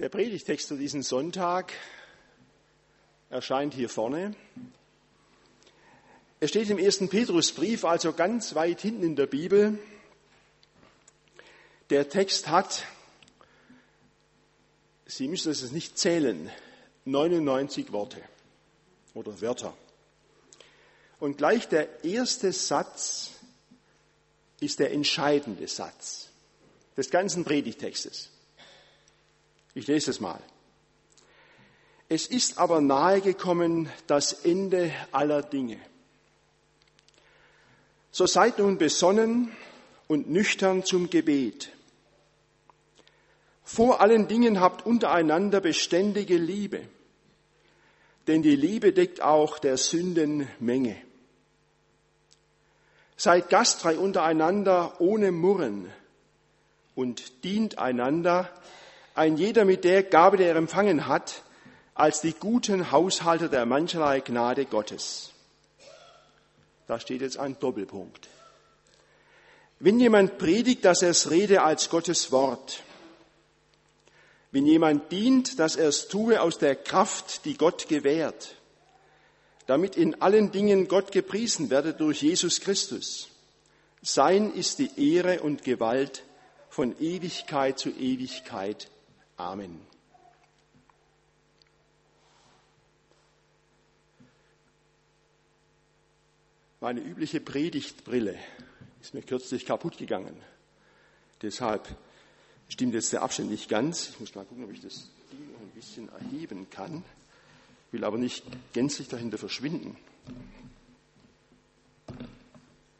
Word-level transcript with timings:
Der 0.00 0.08
Predigtext 0.08 0.68
für 0.68 0.78
diesen 0.78 1.02
Sonntag 1.02 1.74
erscheint 3.28 3.74
hier 3.74 3.90
vorne. 3.90 4.34
Er 6.40 6.48
steht 6.48 6.70
im 6.70 6.78
ersten 6.78 7.10
Petrusbrief, 7.10 7.84
also 7.84 8.14
ganz 8.14 8.54
weit 8.54 8.80
hinten 8.80 9.02
in 9.02 9.14
der 9.14 9.26
Bibel. 9.26 9.78
Der 11.90 12.08
Text 12.08 12.48
hat, 12.48 12.86
Sie 15.04 15.28
müssen 15.28 15.52
es 15.52 15.70
nicht 15.70 15.98
zählen, 15.98 16.50
99 17.04 17.92
Worte 17.92 18.22
oder 19.12 19.38
Wörter. 19.42 19.76
Und 21.18 21.36
gleich 21.36 21.68
der 21.68 22.06
erste 22.06 22.52
Satz 22.52 23.32
ist 24.60 24.78
der 24.78 24.92
entscheidende 24.92 25.68
Satz 25.68 26.30
des 26.96 27.10
ganzen 27.10 27.44
Predigtextes. 27.44 28.30
Ich 29.74 29.86
lese 29.86 30.10
es 30.10 30.20
mal. 30.20 30.40
Es 32.08 32.26
ist 32.26 32.58
aber 32.58 32.80
nahegekommen 32.80 33.88
das 34.06 34.32
Ende 34.32 34.92
aller 35.12 35.42
Dinge. 35.42 35.78
So 38.10 38.26
seid 38.26 38.58
nun 38.58 38.78
besonnen 38.78 39.52
und 40.08 40.28
nüchtern 40.28 40.84
zum 40.84 41.08
Gebet. 41.08 41.70
Vor 43.62 44.00
allen 44.00 44.26
Dingen 44.26 44.58
habt 44.58 44.84
untereinander 44.84 45.60
beständige 45.60 46.36
Liebe, 46.36 46.88
denn 48.26 48.42
die 48.42 48.56
Liebe 48.56 48.92
deckt 48.92 49.22
auch 49.22 49.60
der 49.60 49.76
Sünden 49.76 50.48
Menge. 50.58 50.96
Seid 53.16 53.48
gastfrei 53.48 53.96
untereinander 53.96 55.00
ohne 55.00 55.30
Murren 55.30 55.88
und 56.96 57.44
dient 57.44 57.78
einander, 57.78 58.50
ein 59.20 59.36
jeder 59.36 59.66
mit 59.66 59.84
der 59.84 60.02
Gabe, 60.02 60.38
der 60.38 60.48
er 60.48 60.56
empfangen 60.56 61.06
hat, 61.06 61.42
als 61.94 62.22
die 62.22 62.32
guten 62.32 62.90
Haushalter 62.90 63.50
der 63.50 63.66
mancherlei 63.66 64.20
Gnade 64.20 64.64
Gottes. 64.64 65.32
Da 66.86 66.98
steht 66.98 67.20
jetzt 67.20 67.36
ein 67.36 67.58
Doppelpunkt. 67.60 68.28
Wenn 69.78 70.00
jemand 70.00 70.38
predigt, 70.38 70.86
dass 70.86 71.02
er 71.02 71.10
es 71.10 71.28
rede 71.28 71.60
als 71.60 71.90
Gottes 71.90 72.32
Wort. 72.32 72.82
Wenn 74.52 74.64
jemand 74.64 75.12
dient, 75.12 75.58
dass 75.58 75.76
er 75.76 75.88
es 75.88 76.08
tue 76.08 76.40
aus 76.40 76.56
der 76.56 76.74
Kraft, 76.74 77.44
die 77.44 77.58
Gott 77.58 77.88
gewährt, 77.88 78.56
damit 79.66 79.96
in 79.96 80.22
allen 80.22 80.50
Dingen 80.50 80.88
Gott 80.88 81.12
gepriesen 81.12 81.68
werde 81.68 81.92
durch 81.92 82.22
Jesus 82.22 82.60
Christus. 82.60 83.28
Sein 84.00 84.54
ist 84.54 84.78
die 84.78 85.14
Ehre 85.14 85.40
und 85.42 85.62
Gewalt 85.62 86.22
von 86.70 86.98
Ewigkeit 86.98 87.78
zu 87.78 87.90
Ewigkeit. 87.90 88.89
Amen. 89.40 89.80
Meine 96.80 97.00
übliche 97.00 97.40
Predigtbrille 97.40 98.36
ist 99.00 99.14
mir 99.14 99.22
kürzlich 99.22 99.64
kaputt 99.64 99.96
gegangen. 99.96 100.36
Deshalb 101.40 101.88
stimmt 102.68 102.92
jetzt 102.92 103.14
der 103.14 103.22
Abstand 103.22 103.50
nicht 103.50 103.70
ganz. 103.70 104.10
Ich 104.10 104.20
muss 104.20 104.34
mal 104.34 104.44
gucken, 104.44 104.64
ob 104.64 104.72
ich 104.72 104.82
das 104.82 105.08
Ding 105.32 105.52
noch 105.52 105.60
ein 105.60 105.70
bisschen 105.74 106.10
erheben 106.10 106.68
kann. 106.68 107.02
Will 107.92 108.04
aber 108.04 108.18
nicht 108.18 108.44
gänzlich 108.74 109.08
dahinter 109.08 109.38
verschwinden. 109.38 109.96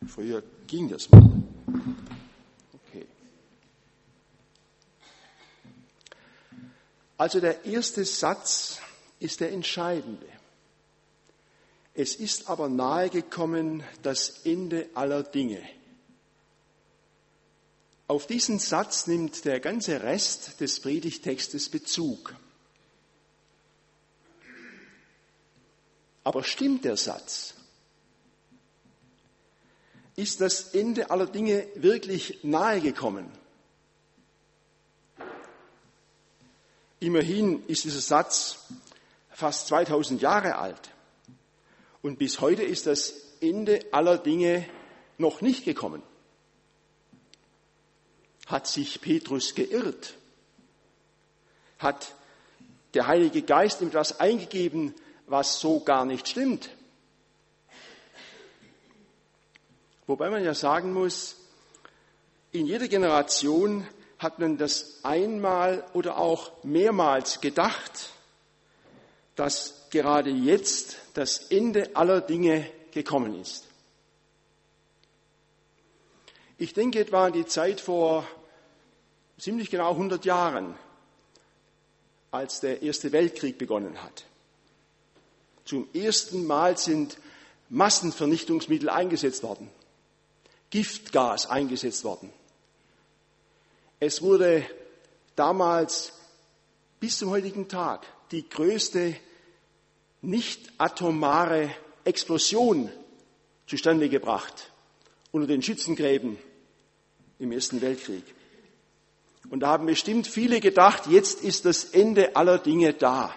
Früher 0.06 0.42
ging 0.66 0.88
das 0.88 1.10
mal. 1.10 1.42
Also 7.20 7.38
der 7.38 7.66
erste 7.66 8.06
Satz 8.06 8.78
ist 9.18 9.40
der 9.40 9.52
entscheidende. 9.52 10.26
Es 11.92 12.14
ist 12.14 12.48
aber 12.48 12.70
nahegekommen 12.70 13.84
das 14.02 14.46
Ende 14.46 14.88
aller 14.94 15.22
Dinge. 15.22 15.60
Auf 18.08 18.26
diesen 18.26 18.58
Satz 18.58 19.06
nimmt 19.06 19.44
der 19.44 19.60
ganze 19.60 20.03
Rest 20.03 20.62
des 20.62 20.81
Predigtextes 20.81 21.69
Bezug. 21.69 22.34
Aber 26.25 26.42
stimmt 26.42 26.87
der 26.87 26.97
Satz? 26.97 27.52
Ist 30.16 30.41
das 30.41 30.72
Ende 30.72 31.10
aller 31.10 31.26
Dinge 31.26 31.66
wirklich 31.75 32.38
nahegekommen? 32.44 33.31
Immerhin 37.00 37.66
ist 37.66 37.84
dieser 37.84 38.00
Satz 38.00 38.66
fast 39.31 39.69
2000 39.69 40.21
Jahre 40.21 40.56
alt. 40.56 40.91
Und 42.03 42.19
bis 42.19 42.41
heute 42.41 42.62
ist 42.62 42.87
das 42.87 43.15
Ende 43.41 43.87
aller 43.91 44.19
Dinge 44.19 44.66
noch 45.16 45.41
nicht 45.41 45.65
gekommen. 45.65 46.03
Hat 48.47 48.66
sich 48.66 49.00
Petrus 49.00 49.55
geirrt? 49.55 50.15
Hat 51.78 52.15
der 52.94 53.06
Heilige 53.06 53.43
Geist 53.43 53.81
ihm 53.81 53.88
etwas 53.88 54.21
eingegeben, 54.21 54.94
was 55.27 55.61
so 55.61 55.81
gar 55.81 56.05
nicht 56.05 56.28
stimmt? 56.28 56.69
Wobei 60.06 60.28
man 60.28 60.44
ja 60.44 60.55
sagen 60.55 60.93
muss, 60.93 61.37
in 62.50 62.67
jeder 62.67 62.88
Generation 62.88 63.87
hat 64.20 64.38
man 64.38 64.58
das 64.58 65.00
einmal 65.03 65.82
oder 65.94 66.19
auch 66.19 66.53
mehrmals 66.62 67.41
gedacht, 67.41 68.10
dass 69.34 69.88
gerade 69.88 70.28
jetzt 70.28 70.98
das 71.14 71.50
Ende 71.50 71.97
aller 71.97 72.20
Dinge 72.20 72.70
gekommen 72.92 73.41
ist. 73.41 73.66
Ich 76.58 76.75
denke 76.75 77.00
etwa 77.00 77.26
an 77.26 77.32
die 77.32 77.47
Zeit 77.47 77.81
vor 77.81 78.26
ziemlich 79.38 79.70
genau 79.70 79.92
100 79.92 80.26
Jahren, 80.26 80.75
als 82.31 82.60
der 82.60 82.82
Erste 82.82 83.12
Weltkrieg 83.12 83.56
begonnen 83.56 84.02
hat. 84.02 84.25
Zum 85.64 85.88
ersten 85.94 86.47
Mal 86.47 86.76
sind 86.76 87.16
Massenvernichtungsmittel 87.70 88.91
eingesetzt 88.91 89.42
worden, 89.42 89.70
Giftgas 90.69 91.47
eingesetzt 91.47 92.04
worden. 92.04 92.31
Es 94.00 94.22
wurde 94.22 94.65
damals 95.37 96.12
bis 96.99 97.19
zum 97.19 97.28
heutigen 97.31 97.69
Tag 97.69 98.06
die 98.31 98.49
größte 98.49 99.15
nicht 100.22 100.72
atomare 100.78 101.71
Explosion 102.05 102.91
zustande 103.66 104.09
gebracht 104.09 104.72
unter 105.33 105.47
den 105.47 105.62
Schützengräben 105.62 106.38
im 107.38 107.53
Ersten 107.53 107.81
Weltkrieg. 107.83 108.25
Und 109.50 109.61
da 109.61 109.69
haben 109.69 109.87
bestimmt 109.87 110.27
viele 110.27 110.61
gedacht, 110.61 111.06
jetzt 111.06 111.43
ist 111.43 111.67
das 111.67 111.84
Ende 111.84 112.37
aller 112.37 112.59
Dinge 112.59 112.94
da. 112.94 113.34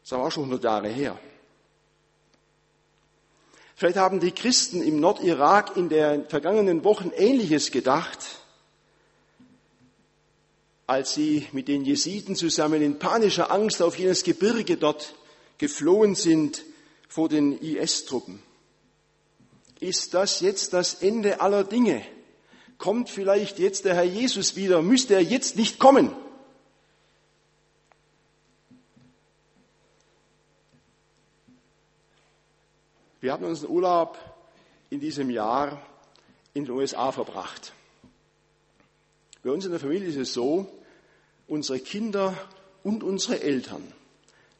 Das 0.00 0.10
ist 0.10 0.12
aber 0.12 0.26
auch 0.26 0.32
schon 0.32 0.44
100 0.44 0.64
Jahre 0.64 0.88
her. 0.88 1.18
Vielleicht 3.78 3.98
haben 3.98 4.20
die 4.20 4.32
Christen 4.32 4.82
im 4.82 5.00
Nordirak 5.00 5.76
in 5.76 5.90
den 5.90 6.24
vergangenen 6.24 6.82
Wochen 6.82 7.12
Ähnliches 7.14 7.70
gedacht, 7.70 8.18
als 10.86 11.12
sie 11.12 11.46
mit 11.52 11.68
den 11.68 11.84
Jesiden 11.84 12.36
zusammen 12.36 12.80
in 12.80 12.98
panischer 12.98 13.50
Angst 13.50 13.82
auf 13.82 13.98
jenes 13.98 14.24
Gebirge 14.24 14.78
dort 14.78 15.14
geflohen 15.58 16.14
sind 16.14 16.62
vor 17.06 17.28
den 17.28 17.60
IS-Truppen. 17.60 18.42
Ist 19.78 20.14
das 20.14 20.40
jetzt 20.40 20.72
das 20.72 20.94
Ende 20.94 21.42
aller 21.42 21.62
Dinge? 21.62 22.00
Kommt 22.78 23.10
vielleicht 23.10 23.58
jetzt 23.58 23.84
der 23.84 23.94
Herr 23.94 24.04
Jesus 24.04 24.56
wieder? 24.56 24.80
Müsste 24.80 25.14
er 25.14 25.22
jetzt 25.22 25.56
nicht 25.56 25.78
kommen? 25.78 26.12
Wir 33.26 33.32
haben 33.32 33.44
unseren 33.44 33.72
Urlaub 33.72 34.16
in 34.88 35.00
diesem 35.00 35.30
Jahr 35.30 35.82
in 36.54 36.64
den 36.64 36.72
USA 36.72 37.10
verbracht. 37.10 37.72
Bei 39.42 39.50
uns 39.50 39.64
in 39.64 39.72
der 39.72 39.80
Familie 39.80 40.06
ist 40.06 40.16
es 40.16 40.32
so, 40.32 40.70
unsere 41.48 41.80
Kinder 41.80 42.38
und 42.84 43.02
unsere 43.02 43.42
Eltern, 43.42 43.82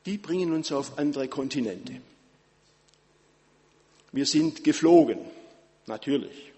die 0.05 0.19
bringen 0.19 0.53
uns 0.53 0.73
auf 0.73 0.99
andere 0.99 1.29
Kontinente. 1.29 2.01
Wir 4.11 4.27
sind 4.27 4.65
geflogen, 4.65 5.21
natürlich. 5.87 6.53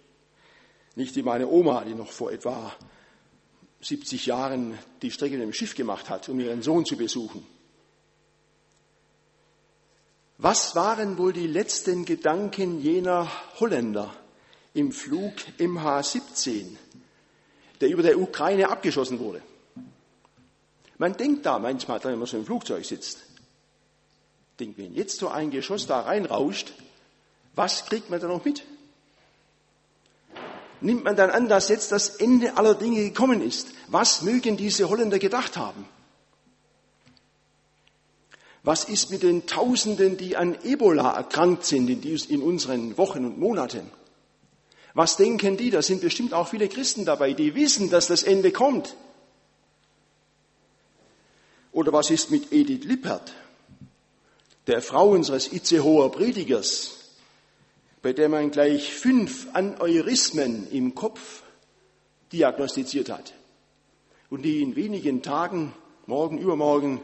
Nicht 0.96 1.14
wie 1.14 1.22
meine 1.22 1.46
Oma, 1.46 1.84
die 1.84 1.94
noch 1.94 2.10
vor 2.10 2.32
etwa 2.32 2.74
70 3.82 4.24
Jahren 4.24 4.78
die 5.02 5.10
Strecke 5.10 5.36
mit 5.36 5.42
dem 5.42 5.52
Schiff 5.52 5.74
gemacht 5.74 6.08
hat, 6.08 6.30
um 6.30 6.40
ihren 6.40 6.62
Sohn 6.62 6.86
zu 6.86 6.96
besuchen. 6.96 7.46
Was 10.38 10.76
waren 10.76 11.18
wohl 11.18 11.32
die 11.32 11.48
letzten 11.48 12.04
Gedanken 12.04 12.80
jener 12.80 13.28
Holländer 13.58 14.14
im 14.72 14.92
Flug 14.92 15.32
MH17, 15.58 16.76
der 17.80 17.88
über 17.88 18.04
der 18.04 18.20
Ukraine 18.20 18.68
abgeschossen 18.70 19.18
wurde? 19.18 19.42
Man 20.96 21.16
denkt 21.16 21.44
da 21.44 21.58
manchmal, 21.58 22.02
wenn 22.04 22.18
man 22.18 22.28
so 22.28 22.36
im 22.36 22.46
Flugzeug 22.46 22.84
sitzt, 22.84 23.18
denkt, 24.60 24.78
wenn 24.78 24.94
jetzt 24.94 25.18
so 25.18 25.28
ein 25.28 25.50
Geschoss 25.50 25.88
da 25.88 26.00
reinrauscht, 26.00 26.72
was 27.56 27.86
kriegt 27.86 28.08
man 28.08 28.20
da 28.20 28.28
noch 28.28 28.44
mit? 28.44 28.64
Nimmt 30.80 31.02
man 31.02 31.16
dann 31.16 31.30
an, 31.30 31.48
dass 31.48 31.68
jetzt 31.68 31.90
das 31.90 32.10
Ende 32.16 32.56
aller 32.56 32.76
Dinge 32.76 33.02
gekommen 33.02 33.42
ist? 33.42 33.68
Was 33.88 34.22
mögen 34.22 34.56
diese 34.56 34.88
Holländer 34.88 35.18
gedacht 35.18 35.56
haben? 35.56 35.84
Was 38.68 38.84
ist 38.84 39.10
mit 39.10 39.22
den 39.22 39.46
Tausenden, 39.46 40.18
die 40.18 40.36
an 40.36 40.54
Ebola 40.62 41.16
erkrankt 41.16 41.64
sind 41.64 41.88
in 41.88 42.42
unseren 42.42 42.98
Wochen 42.98 43.24
und 43.24 43.38
Monaten? 43.38 43.90
Was 44.92 45.16
denken 45.16 45.56
die? 45.56 45.70
Da 45.70 45.80
sind 45.80 46.02
bestimmt 46.02 46.34
auch 46.34 46.48
viele 46.48 46.68
Christen 46.68 47.06
dabei, 47.06 47.32
die 47.32 47.54
wissen, 47.54 47.88
dass 47.88 48.08
das 48.08 48.24
Ende 48.24 48.52
kommt. 48.52 48.94
Oder 51.72 51.94
was 51.94 52.10
ist 52.10 52.30
mit 52.30 52.52
Edith 52.52 52.84
Lippert, 52.84 53.32
der 54.66 54.82
Frau 54.82 55.12
unseres 55.12 55.50
Itzehoer 55.50 56.12
Predigers, 56.12 57.14
bei 58.02 58.12
der 58.12 58.28
man 58.28 58.50
gleich 58.50 58.92
fünf 58.92 59.46
Aneurysmen 59.54 60.70
im 60.70 60.94
Kopf 60.94 61.42
diagnostiziert 62.34 63.08
hat 63.08 63.32
und 64.28 64.42
die 64.42 64.60
in 64.60 64.76
wenigen 64.76 65.22
Tagen, 65.22 65.72
morgen, 66.04 66.36
übermorgen, 66.36 67.00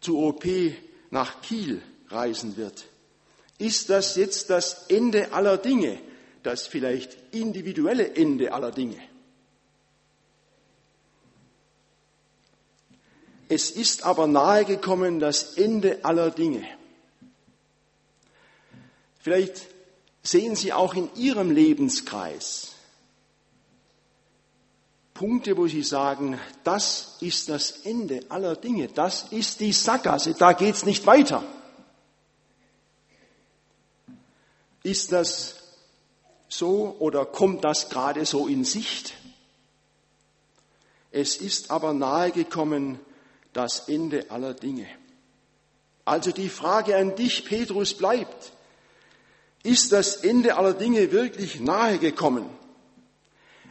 zur 0.00 0.18
OP 0.18 0.44
nach 1.10 1.40
Kiel 1.42 1.82
reisen 2.08 2.56
wird. 2.56 2.86
Ist 3.58 3.90
das 3.90 4.16
jetzt 4.16 4.50
das 4.50 4.86
Ende 4.88 5.32
aller 5.32 5.56
Dinge, 5.56 5.98
das 6.42 6.66
vielleicht 6.66 7.16
individuelle 7.32 8.14
Ende 8.14 8.52
aller 8.52 8.70
Dinge? 8.70 9.00
Es 13.48 13.70
ist 13.70 14.04
aber 14.04 14.26
nahegekommen 14.26 15.20
das 15.20 15.54
Ende 15.54 16.04
aller 16.04 16.30
Dinge. 16.30 16.66
Vielleicht 19.20 19.66
sehen 20.22 20.56
Sie 20.56 20.72
auch 20.72 20.94
in 20.94 21.08
Ihrem 21.14 21.50
Lebenskreis 21.50 22.75
Punkte, 25.16 25.56
wo 25.56 25.66
Sie 25.66 25.82
sagen, 25.82 26.38
das 26.62 27.16
ist 27.20 27.48
das 27.48 27.70
Ende 27.84 28.20
aller 28.28 28.54
Dinge, 28.54 28.88
das 28.88 29.32
ist 29.32 29.60
die 29.60 29.72
Sackgasse, 29.72 30.34
da 30.34 30.52
geht's 30.52 30.84
nicht 30.84 31.06
weiter. 31.06 31.42
Ist 34.82 35.12
das 35.12 35.56
so 36.48 36.96
oder 36.98 37.24
kommt 37.24 37.64
das 37.64 37.88
gerade 37.88 38.26
so 38.26 38.46
in 38.46 38.64
Sicht? 38.64 39.14
Es 41.10 41.36
ist 41.36 41.70
aber 41.70 41.94
nahegekommen 41.94 43.00
das 43.54 43.88
Ende 43.88 44.30
aller 44.30 44.52
Dinge. 44.52 44.86
Also 46.04 46.30
die 46.30 46.50
Frage 46.50 46.94
an 46.94 47.16
dich, 47.16 47.46
Petrus, 47.46 47.94
bleibt, 47.94 48.52
ist 49.62 49.92
das 49.92 50.16
Ende 50.16 50.56
aller 50.56 50.74
Dinge 50.74 51.10
wirklich 51.10 51.58
nahe 51.58 51.98
gekommen? 51.98 52.50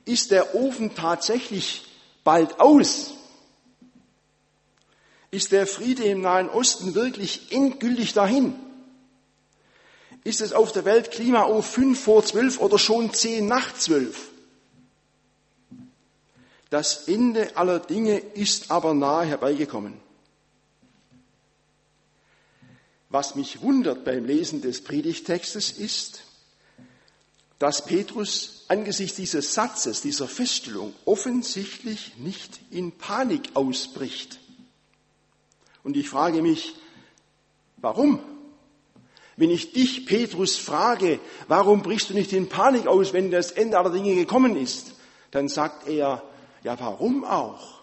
Ist 0.06 0.32
der 0.32 0.56
Ofen 0.56 0.96
tatsächlich 0.96 1.86
bald 2.24 2.60
aus? 2.60 3.12
Ist 5.32 5.52
der 5.52 5.68
Friede 5.68 6.04
im 6.04 6.22
Nahen 6.22 6.50
Osten 6.50 6.96
wirklich 6.96 7.52
endgültig 7.52 8.14
dahin? 8.14 8.56
Ist 10.24 10.42
es 10.42 10.54
auf 10.54 10.72
der 10.72 10.86
Welt 10.86 11.12
Klima 11.12 11.44
auf 11.44 11.66
fünf 11.66 12.00
vor 12.04 12.24
zwölf 12.24 12.60
oder 12.60 12.80
schon 12.80 13.14
zehn 13.14 13.48
nach 13.48 13.74
zwölf? 13.76 14.30
Das 16.70 17.08
Ende 17.08 17.56
aller 17.58 17.80
Dinge 17.80 18.18
ist 18.18 18.72
aber 18.72 18.94
nahe 18.94 19.26
herbeigekommen. 19.26 20.02
Was 23.10 23.36
mich 23.36 23.62
wundert 23.62 24.04
beim 24.04 24.26
Lesen 24.26 24.62
des 24.62 24.84
Predigtextes 24.84 25.72
ist, 25.72 26.25
dass 27.60 27.86
Petrus 27.86 28.66
angesichts 28.68 29.16
dieses 29.16 29.54
Satzes, 29.54 30.02
dieser 30.02 30.28
Feststellung 30.28 30.94
offensichtlich 31.06 32.18
nicht 32.18 32.60
in 32.72 32.92
Panik 32.92 33.50
ausbricht. 33.54 34.40
Und 35.84 35.96
ich 35.96 36.10
frage 36.10 36.42
mich, 36.42 36.76
warum? 37.78 38.20
Wenn 39.38 39.52
ich 39.52 39.74
dich, 39.74 40.06
Petrus, 40.06 40.56
frage, 40.56 41.20
warum 41.48 41.84
brichst 41.84 42.10
du 42.10 42.14
nicht 42.14 42.34
in 42.34 42.50
Panik 42.50 42.88
aus, 42.88 43.14
wenn 43.14 43.32
das 43.32 43.52
Ende 43.52 43.78
aller 43.78 43.92
Dinge 43.92 44.16
gekommen 44.16 44.56
ist, 44.56 44.94
dann 45.32 45.48
sagt 45.50 45.88
er, 45.88 46.24
ja, 46.64 46.80
warum 46.80 47.24
auch? 47.26 47.82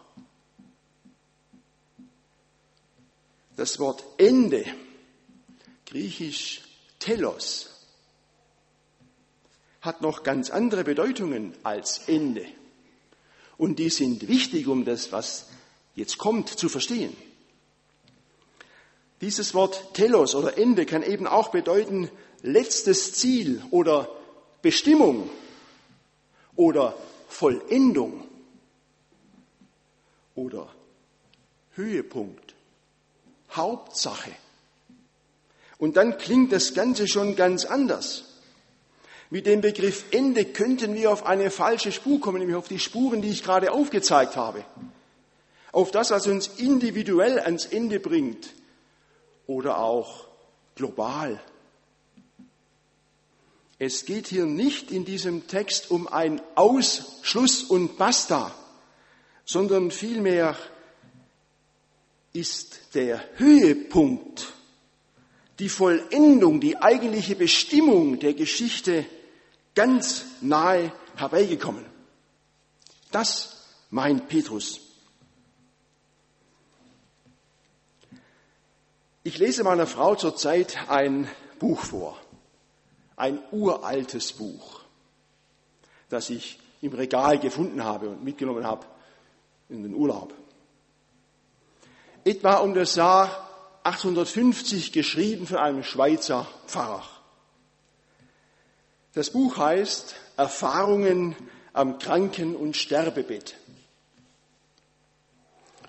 Das 3.57 3.79
Wort 3.79 4.03
Ende, 4.17 4.65
griechisch 5.87 6.63
Telos, 6.99 7.72
hat 9.83 10.01
noch 10.01 10.23
ganz 10.23 10.51
andere 10.51 10.85
Bedeutungen 10.85 11.55
als 11.65 12.09
Ende. 12.09 12.47
Und 13.59 13.79
die 13.79 13.91
sind 13.91 14.29
wichtig, 14.29 14.69
um 14.69 14.85
das, 14.85 15.13
was 15.13 15.47
jetzt 15.95 16.19
kommt, 16.19 16.49
zu 16.49 16.69
verstehen. 16.69 17.15
Dieses 19.21 19.55
Wort 19.55 19.95
Telos 19.95 20.35
oder 20.35 20.57
Ende 20.57 20.87
kann 20.87 21.03
eben 21.03 21.27
auch 21.27 21.51
bedeuten 21.51 22.11
letztes 22.43 23.13
Ziel 23.13 23.63
oder 23.71 24.09
Bestimmung 24.63 25.29
oder 26.57 26.97
Vollendung 27.29 28.27
oder 30.35 30.69
Höhepunkt, 31.75 32.55
Hauptsache. 33.51 34.33
Und 35.79 35.97
dann 35.97 36.19
klingt 36.19 36.53
das 36.53 36.75
Ganze 36.75 37.09
schon 37.09 37.37
ganz 37.37 37.65
anders. 37.65 38.32
Mit 39.33 39.47
dem 39.47 39.63
Begriff 39.63 40.05
Ende 40.11 40.45
könnten 40.45 40.95
wir 40.95 41.11
auf 41.11 41.25
eine 41.25 41.51
falsche 41.51 41.91
Spur 41.91 42.21
kommen, 42.21 42.41
nämlich 42.41 42.55
auf 42.55 42.69
die 42.69 42.79
Spuren, 42.79 43.23
die 43.23 43.31
ich 43.31 43.43
gerade 43.43 43.73
aufgezeigt 43.73 44.37
habe. 44.37 44.63
Auf 45.73 45.91
das, 45.91 46.11
was 46.11 46.27
uns 46.27 46.49
individuell 46.59 47.39
ans 47.39 47.65
Ende 47.65 47.99
bringt 47.99 48.53
oder 49.47 49.79
auch 49.79 50.27
global. 50.75 51.41
Es 53.79 54.05
geht 54.05 54.27
hier 54.27 54.45
nicht 54.45 54.91
in 54.91 55.07
diesem 55.07 55.47
Text 55.47 55.91
um 55.91 56.09
ein 56.09 56.43
Ausschluss 56.55 57.63
und 57.63 57.97
Basta 57.97 58.55
sondern 59.47 59.91
vielmehr 59.91 60.57
ist 62.35 62.95
der 62.95 63.25
Höhepunkt, 63.37 64.53
die 65.59 65.71
Vollendung, 65.71 66.61
die 66.61 66.77
eigentliche 66.77 67.35
Bestimmung 67.35 68.19
der 68.19 68.35
Geschichte 68.35 69.07
ganz 69.75 70.25
nahe 70.41 70.93
herbeigekommen. 71.17 71.85
Das 73.11 73.67
meint 73.91 74.29
Petrus. 74.29 74.81
Ich 79.25 79.39
lese 79.39 79.63
meiner 79.63 79.87
Frau 79.87 80.17
zurzeit 80.17 80.89
ein 80.89 81.29
Buch 81.61 81.81
vor, 81.81 82.19
ein 83.15 83.39
uraltes 83.53 84.33
Buch, 84.33 84.81
das 86.09 86.29
ich 86.29 86.59
im 86.81 86.93
Regal 86.93 87.39
gefunden 87.39 87.85
habe 87.85 88.09
und 88.09 88.25
mitgenommen 88.25 88.67
habe 88.67 88.85
in 89.69 89.85
den 89.85 89.95
Urlaub. 89.95 90.35
Etwa 92.25 92.57
um 92.57 92.75
das 92.75 92.97
Jahr 92.97 93.49
850 93.85 94.93
geschrieben 94.93 95.47
von 95.47 95.59
einem 95.59 95.85
Schweizer 95.85 96.47
Pfarrer. 96.67 97.05
Das 99.15 99.31
Buch 99.31 99.59
heißt 99.59 100.15
Erfahrungen 100.37 101.37
am 101.73 101.99
Kranken- 101.99 102.57
und 102.57 102.77
Sterbebett. 102.77 103.57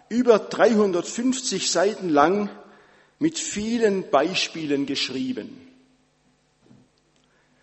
Über 0.10 0.40
350 0.40 1.72
Seiten 1.72 2.10
lang 2.10 2.50
mit 3.20 3.40
vielen 3.40 4.10
Beispielen 4.10 4.86
geschrieben. 4.86 5.68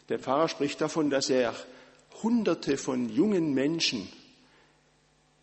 Der 0.08 0.18
Pfarrer 0.18 0.48
spricht 0.48 0.80
davon, 0.80 1.10
dass 1.10 1.30
er 1.30 1.54
Hunderte 2.22 2.76
von 2.76 3.08
jungen 3.08 3.54
Menschen 3.54 4.10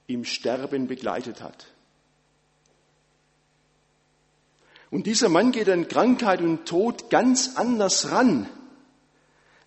im 0.07 0.25
Sterben 0.25 0.87
begleitet 0.87 1.41
hat. 1.41 1.67
Und 4.89 5.05
dieser 5.05 5.29
Mann 5.29 5.51
geht 5.51 5.69
an 5.69 5.87
Krankheit 5.87 6.41
und 6.41 6.65
Tod 6.65 7.09
ganz 7.09 7.55
anders 7.55 8.11
ran. 8.11 8.49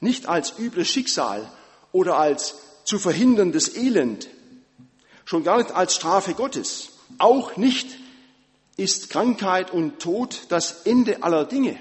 Nicht 0.01 0.27
als 0.27 0.59
übles 0.59 0.89
Schicksal 0.89 1.49
oder 1.93 2.17
als 2.17 2.57
zu 2.85 2.99
verhinderndes 2.99 3.77
Elend. 3.77 4.29
Schon 5.25 5.45
gar 5.45 5.59
nicht 5.59 5.71
als 5.71 5.95
Strafe 5.95 6.35
Gottes. 6.35 6.91
Auch 7.19 7.57
nicht 7.57 7.89
ist 8.77 9.11
Krankheit 9.11 9.71
und 9.71 10.01
Tod 10.01 10.47
das 10.49 10.83
Ende 10.83 11.23
aller 11.23 11.45
Dinge. 11.45 11.79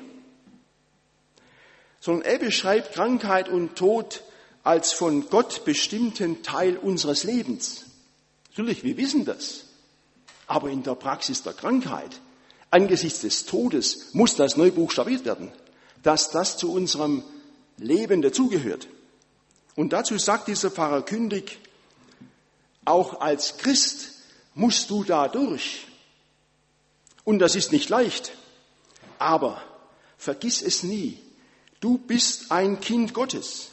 Sondern 2.00 2.26
er 2.26 2.40
beschreibt 2.40 2.94
Krankheit 2.94 3.50
und 3.50 3.76
Tod 3.76 4.22
als 4.64 4.92
von 4.92 5.30
Gott 5.30 5.66
bestimmten 5.66 6.44
Teil 6.44 6.78
unseres 6.78 7.24
Lebens. 7.24 7.86
Natürlich, 8.50 8.84
wir 8.84 8.98
wissen 8.98 9.26
das. 9.26 9.66
Aber 10.48 10.70
in 10.70 10.84
der 10.84 10.96
Praxis 10.96 11.44
der 11.44 11.54
Krankheit, 11.54 12.20
angesichts 12.72 13.22
des 13.22 13.46
Todes, 13.46 14.14
muss 14.14 14.36
das 14.36 14.58
neu 14.58 14.72
buchstabiert 14.72 15.26
werden, 15.26 15.52
dass 16.04 16.32
das 16.32 16.58
zu 16.58 16.72
unserem 16.72 17.24
Leben 17.80 18.22
dazugehört. 18.22 18.88
Und 19.76 19.94
dazu 19.94 20.18
sagt 20.18 20.48
dieser 20.48 20.72
Pfarrer 20.72 21.04
Kündig, 21.04 21.58
auch 22.86 23.22
als 23.22 23.58
Christ 23.58 24.12
musst 24.54 24.90
du 24.90 25.04
da 25.04 25.28
durch. 25.28 25.88
Und 27.24 27.40
das 27.40 27.56
ist 27.56 27.72
nicht 27.72 27.90
leicht. 27.90 28.32
Aber 29.20 29.62
vergiss 30.18 30.62
es 30.62 30.84
nie, 30.84 31.20
du 31.80 31.98
bist 31.98 32.52
ein 32.52 32.80
Kind 32.80 33.14
Gottes. 33.14 33.72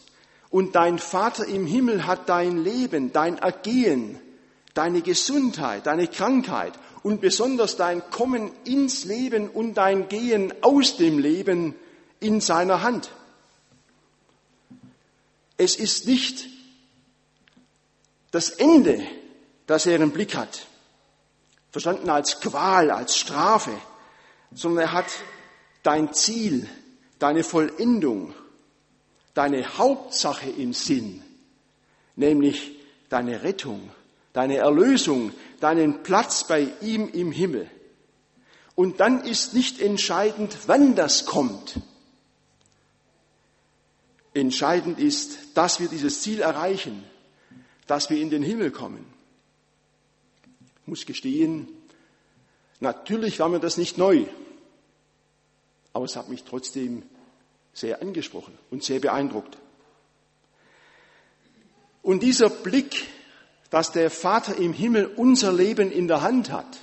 Und 0.51 0.77
dein 0.77 0.99
Vater 0.99 1.47
im 1.47 1.67
Himmel 1.67 2.07
hat 2.07 2.29
dein 2.29 2.63
Leben, 2.63 3.13
dein 3.13 3.39
Ergehen, 3.39 4.19
deine 4.75 5.03
Gesundheit, 5.03 5.87
deine 5.87 6.07
Krankheit 6.07 6.75
und 7.03 7.21
besonders 7.21 7.77
dein 7.77 8.09
Kommen 8.11 8.53
ins 8.65 9.05
Leben 9.05 9.49
und 9.49 9.75
dein 9.75 10.09
Gehen 10.09 10.53
aus 10.63 10.97
dem 10.97 11.19
Leben 11.19 11.75
in 12.21 12.41
seiner 12.41 12.83
Hand. 12.83 13.11
Es 15.57 15.77
ist 15.77 16.07
nicht 16.07 16.49
das 18.31 18.51
Ende, 18.51 19.07
das 19.67 19.87
er 19.87 20.01
im 20.01 20.11
Blick 20.13 20.37
hat, 20.37 20.67
verstanden 21.71 22.11
als 22.11 22.41
Qual, 22.41 22.91
als 22.91 23.17
Strafe, 23.17 23.73
sondern 24.53 24.87
er 24.87 24.93
hat 24.93 25.11
dein 25.83 26.13
Ziel, 26.13 26.69
deine 27.19 27.45
Vollendung, 27.45 28.35
deine 29.35 29.79
Hauptsache 29.79 30.51
im 30.51 30.73
Sinn, 30.73 31.23
nämlich 32.15 32.73
deine 33.09 33.43
Rettung, 33.43 33.91
deine 34.33 34.57
Erlösung, 34.59 35.33
deinen 35.61 36.03
Platz 36.03 36.47
bei 36.47 36.69
ihm 36.81 37.09
im 37.09 37.33
Himmel. 37.33 37.71
Und 38.75 39.01
dann 39.01 39.25
ist 39.25 39.55
nicht 39.55 39.81
entscheidend, 39.81 40.57
wann 40.67 40.95
das 40.95 41.25
kommt. 41.25 41.81
Entscheidend 44.37 44.99
ist, 44.99 45.39
dass 45.55 45.81
wir 45.81 45.89
dieses 45.89 46.21
Ziel 46.21 46.41
erreichen, 46.41 47.03
dass 47.87 48.11
wir 48.11 48.21
in 48.21 48.29
den 48.29 48.43
Himmel 48.43 48.71
kommen. 48.71 49.03
Ich 50.83 50.89
muss 50.89 51.07
gestehen, 51.07 51.69
natürlich 52.81 53.39
war 53.39 53.49
mir 53.49 53.61
das 53.61 53.79
nicht 53.79 53.97
neu, 53.97 54.27
aber 55.95 56.05
es 56.05 56.17
hat 56.17 56.29
mich 56.29 56.45
trotzdem 56.45 57.03
sehr 57.73 58.03
angesprochen 58.03 58.53
und 58.71 58.85
sehr 58.85 59.01
beeindruckt. 59.01 59.57
Und 62.03 62.23
dieser 62.23 62.51
Blick, 62.51 63.07
dass 63.71 63.91
der 63.91 64.11
Vater 64.11 64.57
im 64.57 64.75
Himmel 64.75 65.07
unser 65.07 65.51
Leben 65.51 65.91
in 65.91 66.09
der 66.09 66.21
Hand 66.21 66.53
hat, 66.53 66.79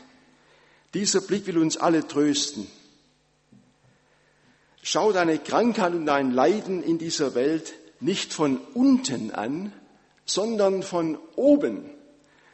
dieser 0.95 1.21
Blick 1.21 1.45
will 1.45 1.59
uns 1.59 1.77
alle 1.77 2.07
trösten. 2.07 2.67
Schau 4.85 5.13
deine 5.13 5.39
Krankheit 5.39 5.93
und 5.93 6.05
dein 6.05 6.31
Leiden 6.31 6.83
in 6.83 6.97
dieser 6.97 7.35
Welt 7.35 7.73
nicht 8.01 8.33
von 8.33 8.57
unten 8.73 9.31
an, 9.31 9.71
sondern 10.25 10.83
von 10.83 11.17
oben, 11.37 11.89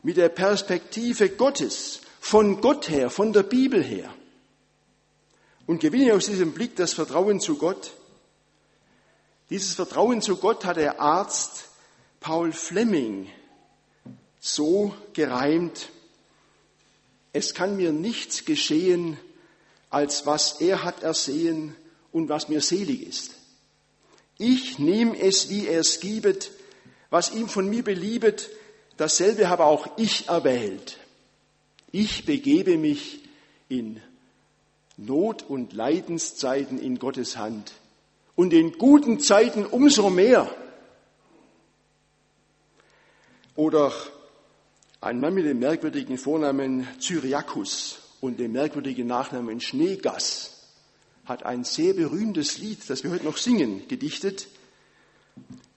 mit 0.03 0.15
der 0.15 0.29
Perspektive 0.29 1.29
Gottes, 1.29 2.01
von 2.19 2.61
Gott 2.61 2.87
her, 2.87 3.09
von 3.09 3.33
der 3.33 3.41
Bibel 3.41 3.83
her. 3.83 4.13
Und 5.65 5.81
gewinne 5.81 6.13
aus 6.13 6.27
diesem 6.27 6.53
Blick 6.53 6.75
das 6.75 6.93
Vertrauen 6.93 7.39
zu 7.39 7.57
Gott, 7.57 7.93
dieses 9.49 9.73
Vertrauen 9.73 10.21
zu 10.21 10.37
Gott 10.37 10.65
hat 10.65 10.77
der 10.77 11.01
Arzt 11.01 11.65
Paul 12.19 12.51
Fleming 12.51 13.27
so 14.39 14.93
gereimt, 15.13 15.89
es 17.33 17.55
kann 17.55 17.75
mir 17.75 17.91
nichts 17.91 18.45
geschehen, 18.45 19.17
als 19.89 20.27
was 20.27 20.61
er 20.61 20.83
hat 20.83 21.01
ersehen 21.01 21.75
und 22.11 22.29
was 22.29 22.49
mir 22.49 22.61
selig 22.61 23.07
ist. 23.07 23.35
Ich 24.37 24.79
nehme 24.79 25.19
es, 25.19 25.49
wie 25.49 25.67
er 25.67 25.81
es 25.81 25.99
gibet, 25.99 26.51
was 27.09 27.33
ihm 27.33 27.47
von 27.47 27.69
mir 27.69 27.83
beliebet, 27.83 28.49
dasselbe 28.97 29.49
habe 29.49 29.65
auch 29.65 29.97
ich 29.97 30.27
erwählt. 30.27 30.97
Ich 31.91 32.25
begebe 32.25 32.77
mich 32.77 33.19
in 33.67 34.01
Not- 34.97 35.43
und 35.43 35.73
Leidenszeiten 35.73 36.79
in 36.79 36.99
Gottes 36.99 37.37
Hand 37.37 37.73
und 38.35 38.53
in 38.53 38.77
guten 38.77 39.19
Zeiten 39.19 39.65
umso 39.65 40.09
mehr. 40.09 40.53
Oder 43.55 43.91
ein 45.01 45.19
Mann 45.19 45.33
mit 45.33 45.45
dem 45.45 45.59
merkwürdigen 45.59 46.17
Vornamen 46.17 46.87
Cyriakus 46.99 47.99
und 48.21 48.39
dem 48.39 48.53
merkwürdigen 48.53 49.07
Nachnamen 49.07 49.59
Schneegass 49.59 50.58
hat 51.29 51.45
ein 51.45 51.63
sehr 51.63 51.93
berühmtes 51.93 52.57
Lied, 52.57 52.89
das 52.89 53.03
wir 53.03 53.11
heute 53.11 53.25
noch 53.25 53.37
singen, 53.37 53.87
gedichtet. 53.87 54.47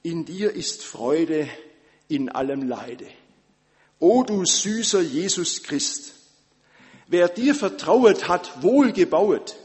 In 0.03 0.25
dir 0.25 0.53
ist 0.53 0.83
Freude 0.83 1.49
in 2.09 2.29
allem 2.31 2.67
Leide. 2.67 3.07
O 3.99 4.25
du 4.25 4.45
süßer 4.45 5.01
Jesus 5.01 5.63
Christ, 5.63 6.15
wer 7.07 7.29
dir 7.29 7.55
vertrauet 7.55 8.27
hat, 8.27 8.63
wohl 8.63 8.93
gebauet, 8.93 9.57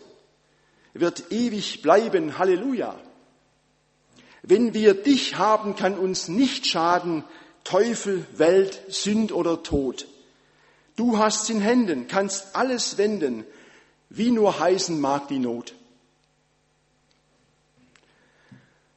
wird 0.93 1.31
ewig 1.31 1.81
bleiben. 1.81 2.37
Halleluja. 2.37 2.99
Wenn 4.43 4.73
wir 4.73 4.93
dich 4.93 5.37
haben, 5.37 5.75
kann 5.75 5.97
uns 5.97 6.27
nicht 6.27 6.67
schaden, 6.67 7.23
Teufel, 7.63 8.25
Welt, 8.33 8.81
Sünd 8.89 9.31
oder 9.31 9.63
Tod. 9.63 10.07
Du 10.95 11.17
hast 11.17 11.49
in 11.49 11.61
Händen, 11.61 12.07
kannst 12.07 12.55
alles 12.55 12.97
wenden, 12.97 13.45
wie 14.09 14.31
nur 14.31 14.59
heißen 14.59 14.99
mag 14.99 15.27
die 15.27 15.39
Not. 15.39 15.73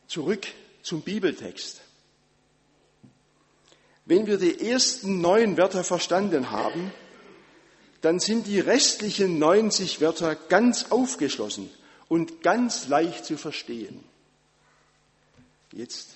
Zurück 0.07 0.47
zum 0.83 1.03
Bibeltext. 1.03 1.81
Wenn 4.05 4.27
wir 4.27 4.39
die 4.39 4.69
ersten 4.69 5.21
neun 5.21 5.57
Wörter 5.57 5.85
verstanden 5.85 6.51
haben, 6.51 6.93
dann 8.01 8.19
sind 8.19 8.47
die 8.47 8.61
restlichen 8.61 9.39
90 9.39 10.01
Wörter 10.01 10.35
ganz 10.35 10.91
aufgeschlossen 10.91 11.71
und 12.09 12.43
ganz 12.43 12.89
leicht 12.89 13.25
zu 13.25 13.37
verstehen. 13.37 14.03
Jetzt 15.73 16.09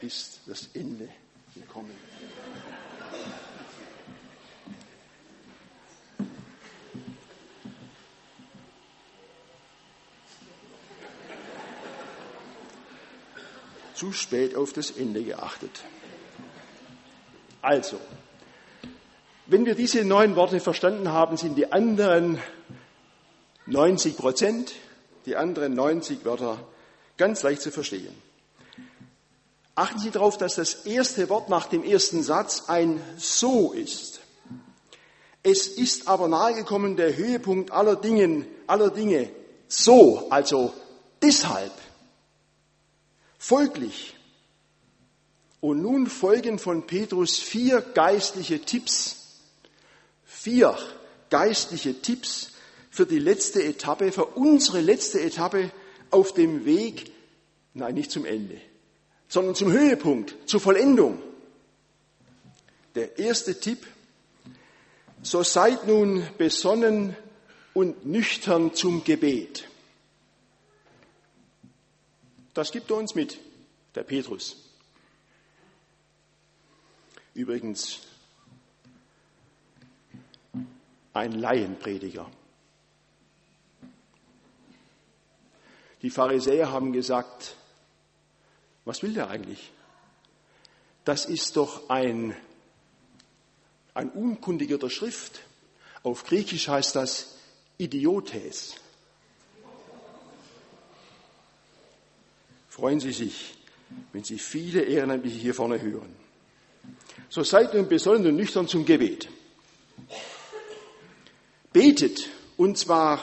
ist 0.00 0.40
das 0.46 0.68
Ende 0.74 1.08
gekommen. 1.54 1.90
Zu 14.02 14.10
spät 14.10 14.56
auf 14.56 14.72
das 14.72 14.90
Ende 14.90 15.22
geachtet. 15.22 15.70
Also, 17.60 18.00
wenn 19.46 19.64
wir 19.64 19.76
diese 19.76 20.04
neun 20.04 20.34
Worte 20.34 20.58
verstanden 20.58 21.12
haben, 21.12 21.36
sind 21.36 21.56
die 21.56 21.70
anderen 21.70 22.40
90 23.66 24.16
Prozent 24.16 24.72
die 25.24 25.36
anderen 25.36 25.74
90 25.74 26.24
Wörter 26.24 26.58
ganz 27.16 27.44
leicht 27.44 27.62
zu 27.62 27.70
verstehen. 27.70 28.12
Achten 29.76 30.00
Sie 30.00 30.10
darauf, 30.10 30.36
dass 30.36 30.56
das 30.56 30.84
erste 30.84 31.28
Wort 31.28 31.48
nach 31.48 31.66
dem 31.66 31.84
ersten 31.84 32.24
Satz 32.24 32.64
ein 32.66 33.00
so 33.18 33.70
ist. 33.70 34.18
Es 35.44 35.68
ist 35.68 36.08
aber 36.08 36.26
nahegekommen 36.26 36.96
der 36.96 37.16
Höhepunkt 37.16 37.70
aller 37.70 37.94
Dinge, 37.94 38.46
aller 38.66 38.90
Dinge 38.90 39.30
so, 39.68 40.26
also 40.28 40.72
deshalb, 41.22 41.70
folglich. 43.42 44.14
Und 45.60 45.82
nun 45.82 46.06
folgen 46.06 46.58
von 46.58 46.86
Petrus 46.86 47.38
vier 47.38 47.80
geistliche 47.80 48.60
Tipps, 48.60 49.40
vier 50.24 50.78
geistliche 51.28 52.00
Tipps, 52.00 52.52
für 52.90 53.06
die 53.06 53.18
letzte 53.18 53.64
Etappe, 53.64 54.12
für 54.12 54.26
unsere 54.26 54.80
letzte 54.80 55.20
Etappe 55.20 55.72
auf 56.10 56.34
dem 56.34 56.66
Weg, 56.66 57.10
nein, 57.74 57.94
nicht 57.94 58.10
zum 58.10 58.26
Ende, 58.26 58.60
sondern 59.28 59.54
zum 59.54 59.72
Höhepunkt, 59.72 60.36
zur 60.46 60.60
Vollendung. 60.60 61.20
Der 62.94 63.18
erste 63.18 63.58
Tipp, 63.58 63.86
so 65.22 65.42
seid 65.42 65.86
nun 65.86 66.26
besonnen 66.36 67.16
und 67.72 68.04
nüchtern 68.04 68.74
zum 68.74 69.04
Gebet. 69.04 69.68
Das 72.54 72.72
gibt 72.72 72.90
er 72.90 72.96
uns 72.96 73.14
mit, 73.14 73.38
der 73.94 74.02
Petrus. 74.02 74.56
Übrigens 77.34 78.00
ein 81.14 81.32
Laienprediger. 81.32 82.30
Die 86.02 86.10
Pharisäer 86.10 86.70
haben 86.70 86.92
gesagt, 86.92 87.56
was 88.84 89.02
will 89.02 89.14
der 89.14 89.28
eigentlich? 89.28 89.70
Das 91.04 91.24
ist 91.24 91.56
doch 91.56 91.88
ein, 91.88 92.36
ein 93.94 94.10
Unkundiger 94.10 94.78
der 94.78 94.90
Schrift, 94.90 95.42
Auf 96.02 96.24
Griechisch 96.24 96.68
heißt 96.68 96.96
das 96.96 97.36
Idiotes. 97.78 98.74
Freuen 102.72 103.00
Sie 103.00 103.12
sich, 103.12 103.52
wenn 104.14 104.24
Sie 104.24 104.38
viele 104.38 104.80
Ehrenamtliche 104.80 105.36
hier 105.36 105.52
vorne 105.52 105.82
hören. 105.82 106.16
So 107.28 107.42
seid 107.42 107.74
nun 107.74 107.86
besonnen 107.86 108.26
und 108.26 108.36
nüchtern 108.36 108.66
zum 108.66 108.86
Gebet. 108.86 109.28
Betet, 111.74 112.30
und 112.56 112.78
zwar 112.78 113.20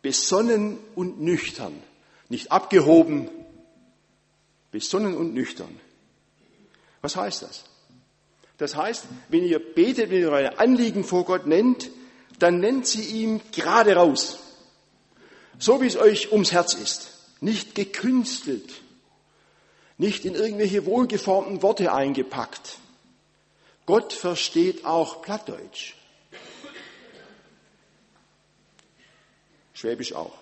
besonnen 0.00 0.78
und 0.94 1.20
nüchtern. 1.20 1.74
Nicht 2.30 2.52
abgehoben, 2.52 3.28
besonnen 4.70 5.14
und 5.14 5.34
nüchtern. 5.34 5.78
Was 7.02 7.16
heißt 7.16 7.42
das? 7.42 7.64
Das 8.56 8.76
heißt, 8.76 9.04
wenn 9.28 9.44
ihr 9.44 9.58
betet, 9.58 10.08
wenn 10.08 10.22
ihr 10.22 10.30
eure 10.30 10.58
Anliegen 10.58 11.04
vor 11.04 11.26
Gott 11.26 11.46
nennt, 11.46 11.90
dann 12.38 12.60
nennt 12.60 12.86
sie 12.86 13.02
ihm 13.02 13.42
gerade 13.52 13.96
raus. 13.96 14.38
So 15.58 15.82
wie 15.82 15.86
es 15.86 15.98
euch 15.98 16.32
ums 16.32 16.52
Herz 16.52 16.72
ist. 16.72 17.19
Nicht 17.40 17.74
gekünstelt. 17.74 18.70
Nicht 19.98 20.24
in 20.24 20.34
irgendwelche 20.34 20.86
wohlgeformten 20.86 21.62
Worte 21.62 21.92
eingepackt. 21.92 22.78
Gott 23.86 24.12
versteht 24.12 24.84
auch 24.84 25.22
Plattdeutsch. 25.22 25.94
Schwäbisch 29.74 30.12
auch. 30.12 30.38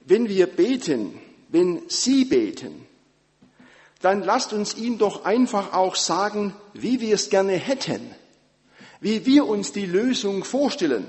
Wenn 0.00 0.28
wir 0.28 0.46
beten, 0.46 1.20
wenn 1.48 1.82
Sie 1.88 2.24
beten, 2.24 2.86
dann 4.00 4.22
lasst 4.22 4.52
uns 4.52 4.74
ihm 4.74 4.98
doch 4.98 5.24
einfach 5.24 5.72
auch 5.72 5.96
sagen, 5.96 6.54
wie 6.74 7.00
wir 7.00 7.14
es 7.14 7.30
gerne 7.30 7.52
hätten, 7.54 8.14
wie 9.00 9.26
wir 9.26 9.46
uns 9.46 9.72
die 9.72 9.86
Lösung 9.86 10.44
vorstellen. 10.44 11.06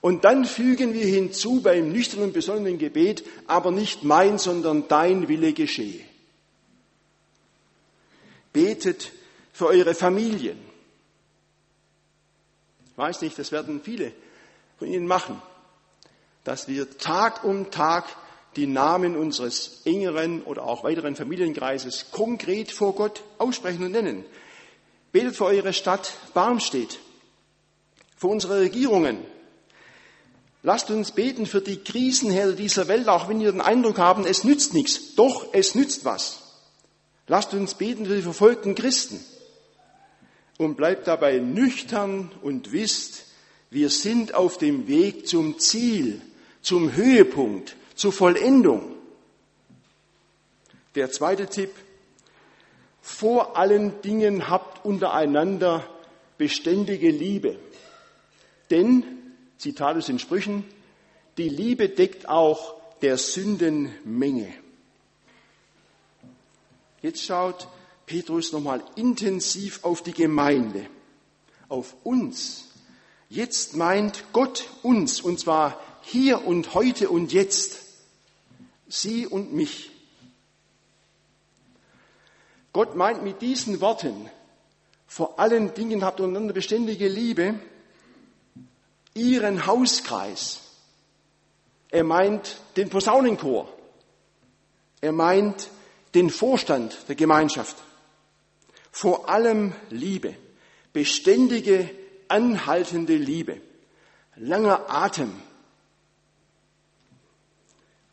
Und 0.00 0.24
dann 0.24 0.46
fügen 0.46 0.94
wir 0.94 1.04
hinzu 1.04 1.60
beim 1.60 1.92
nüchternen 1.92 2.28
und 2.28 2.32
besonnenen 2.32 2.78
Gebet, 2.78 3.22
aber 3.46 3.70
nicht 3.70 4.02
mein, 4.02 4.38
sondern 4.38 4.88
dein 4.88 5.28
Wille 5.28 5.52
geschehe. 5.52 6.04
Betet 8.52 9.12
für 9.52 9.66
eure 9.66 9.94
Familien. 9.94 10.58
Ich 12.90 12.98
weiß 12.98 13.20
nicht, 13.22 13.38
das 13.38 13.52
werden 13.52 13.82
viele 13.82 14.12
von 14.78 14.88
Ihnen 14.88 15.06
machen, 15.06 15.40
dass 16.44 16.66
wir 16.66 16.96
Tag 16.98 17.44
um 17.44 17.70
Tag 17.70 18.04
die 18.56 18.66
Namen 18.66 19.16
unseres 19.16 19.82
engeren 19.84 20.42
oder 20.42 20.64
auch 20.64 20.82
weiteren 20.82 21.14
Familienkreises 21.14 22.10
konkret 22.10 22.72
vor 22.72 22.94
Gott 22.94 23.22
aussprechen 23.38 23.84
und 23.84 23.92
nennen. 23.92 24.24
Betet 25.12 25.36
für 25.36 25.44
eure 25.44 25.72
Stadt 25.72 26.12
Barmstedt, 26.34 26.98
für 28.16 28.28
unsere 28.28 28.60
Regierungen. 28.60 29.18
Lasst 30.62 30.90
uns 30.90 31.12
beten 31.12 31.46
für 31.46 31.62
die 31.62 31.78
Krisenherde 31.78 32.54
dieser 32.54 32.86
Welt, 32.88 33.08
auch 33.08 33.28
wenn 33.28 33.40
wir 33.40 33.50
den 33.50 33.62
Eindruck 33.62 33.98
haben, 33.98 34.26
es 34.26 34.44
nützt 34.44 34.74
nichts. 34.74 35.14
Doch, 35.14 35.48
es 35.52 35.74
nützt 35.74 36.04
was. 36.04 36.40
Lasst 37.26 37.54
uns 37.54 37.74
beten 37.74 38.04
für 38.06 38.16
die 38.16 38.22
verfolgten 38.22 38.74
Christen. 38.74 39.24
Und 40.58 40.76
bleibt 40.76 41.06
dabei 41.06 41.38
nüchtern 41.38 42.30
und 42.42 42.72
wisst, 42.72 43.24
wir 43.70 43.88
sind 43.88 44.34
auf 44.34 44.58
dem 44.58 44.88
Weg 44.88 45.26
zum 45.26 45.58
Ziel, 45.58 46.20
zum 46.60 46.92
Höhepunkt, 46.94 47.76
zur 47.94 48.12
Vollendung. 48.12 48.96
Der 50.96 51.10
zweite 51.10 51.46
Tipp, 51.46 51.70
vor 53.00 53.56
allen 53.56 54.02
Dingen 54.02 54.50
habt 54.50 54.84
untereinander 54.84 55.86
beständige 56.36 57.10
Liebe. 57.10 57.58
Denn, 58.70 59.04
Zitat 59.60 59.98
aus 59.98 60.06
den 60.06 60.18
Sprüchen, 60.18 60.64
die 61.36 61.50
Liebe 61.50 61.90
deckt 61.90 62.26
auch 62.26 62.80
der 63.02 63.18
Sünden 63.18 63.90
Menge. 64.04 64.50
Jetzt 67.02 67.22
schaut 67.22 67.68
Petrus 68.06 68.52
nochmal 68.52 68.82
intensiv 68.96 69.84
auf 69.84 70.02
die 70.02 70.12
Gemeinde, 70.12 70.86
auf 71.68 71.94
uns. 72.04 72.68
Jetzt 73.28 73.76
meint 73.76 74.24
Gott 74.32 74.64
uns, 74.82 75.20
und 75.20 75.38
zwar 75.38 75.78
hier 76.00 76.46
und 76.46 76.72
heute 76.72 77.10
und 77.10 77.30
jetzt. 77.32 77.80
Sie 78.88 79.26
und 79.26 79.52
mich. 79.52 79.90
Gott 82.72 82.96
meint 82.96 83.22
mit 83.22 83.42
diesen 83.42 83.82
Worten, 83.82 84.30
vor 85.06 85.38
allen 85.38 85.74
Dingen 85.74 86.02
habt 86.02 86.20
untereinander 86.20 86.54
beständige 86.54 87.08
Liebe, 87.08 87.56
ihren 89.20 89.66
Hauskreis. 89.66 90.60
Er 91.90 92.04
meint 92.04 92.56
den 92.76 92.88
Posaunenchor. 92.88 93.68
Er 95.00 95.12
meint 95.12 95.68
den 96.14 96.30
Vorstand 96.30 97.08
der 97.08 97.16
Gemeinschaft. 97.16 97.76
Vor 98.90 99.28
allem 99.28 99.74
Liebe, 99.90 100.34
beständige, 100.92 101.90
anhaltende 102.28 103.16
Liebe, 103.16 103.60
langer 104.36 104.90
Atem, 104.90 105.32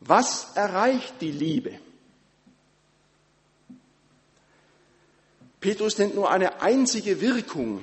was 0.00 0.52
erreicht 0.54 1.14
die 1.20 1.32
Liebe? 1.32 1.80
Petrus 5.60 5.98
nennt 5.98 6.14
nur 6.14 6.30
eine 6.30 6.62
einzige 6.62 7.20
Wirkung 7.20 7.82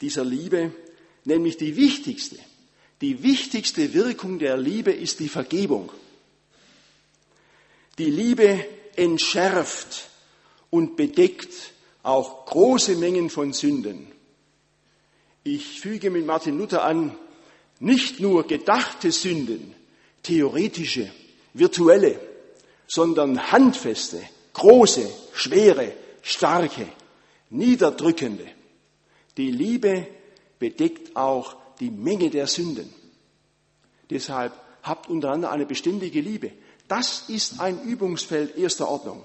dieser 0.00 0.24
Liebe, 0.24 0.72
nämlich 1.24 1.56
die 1.56 1.76
wichtigste. 1.76 2.38
Die 3.00 3.22
wichtigste 3.22 3.94
Wirkung 3.94 4.38
der 4.38 4.56
Liebe 4.56 4.92
ist 4.92 5.20
die 5.20 5.28
Vergebung. 5.28 5.90
Die 7.98 8.10
Liebe 8.10 8.64
entschärft 8.96 10.08
und 10.70 10.96
bedeckt 10.96 11.52
auch 12.02 12.46
große 12.46 12.96
Mengen 12.96 13.30
von 13.30 13.52
Sünden. 13.52 14.06
Ich 15.44 15.80
füge 15.80 16.10
mit 16.10 16.24
Martin 16.24 16.58
Luther 16.58 16.84
an, 16.84 17.16
nicht 17.80 18.20
nur 18.20 18.46
gedachte 18.46 19.10
Sünden, 19.10 19.74
theoretische, 20.22 21.10
virtuelle, 21.52 22.20
sondern 22.86 23.50
handfeste, 23.50 24.22
große, 24.52 25.10
schwere, 25.32 25.92
starke, 26.22 26.86
niederdrückende. 27.50 28.46
Die 29.36 29.50
Liebe 29.50 30.06
bedeckt 30.62 31.16
auch 31.16 31.56
die 31.80 31.90
Menge 31.90 32.30
der 32.30 32.46
Sünden. 32.46 32.88
Deshalb 34.10 34.52
habt 34.84 35.08
untereinander 35.08 35.50
eine 35.50 35.66
beständige 35.66 36.20
Liebe. 36.20 36.52
Das 36.86 37.28
ist 37.28 37.58
ein 37.58 37.82
Übungsfeld 37.82 38.56
erster 38.56 38.88
Ordnung. 38.88 39.24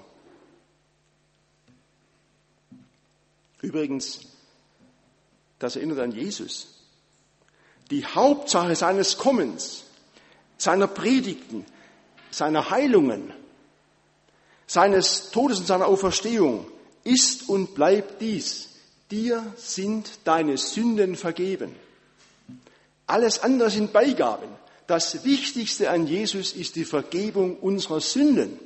Übrigens, 3.62 4.22
das 5.60 5.76
erinnert 5.76 6.00
an 6.00 6.10
Jesus. 6.10 6.74
Die 7.92 8.04
Hauptsache 8.04 8.74
seines 8.74 9.16
Kommens 9.16 9.84
seiner 10.56 10.88
Predigten, 10.88 11.64
seiner 12.32 12.68
Heilungen, 12.68 13.32
seines 14.66 15.30
Todes 15.30 15.60
und 15.60 15.66
seiner 15.66 15.86
Auferstehung 15.86 16.66
ist 17.04 17.48
und 17.48 17.76
bleibt 17.76 18.20
dies. 18.20 18.67
Dir 19.10 19.54
sind 19.56 20.20
deine 20.24 20.58
Sünden 20.58 21.16
vergeben. 21.16 21.74
Alles 23.06 23.42
andere 23.42 23.70
sind 23.70 23.92
Beigaben. 23.92 24.48
Das 24.86 25.24
Wichtigste 25.24 25.90
an 25.90 26.06
Jesus 26.06 26.52
ist 26.52 26.76
die 26.76 26.84
Vergebung 26.84 27.58
unserer 27.58 28.00
Sünden. 28.00 28.58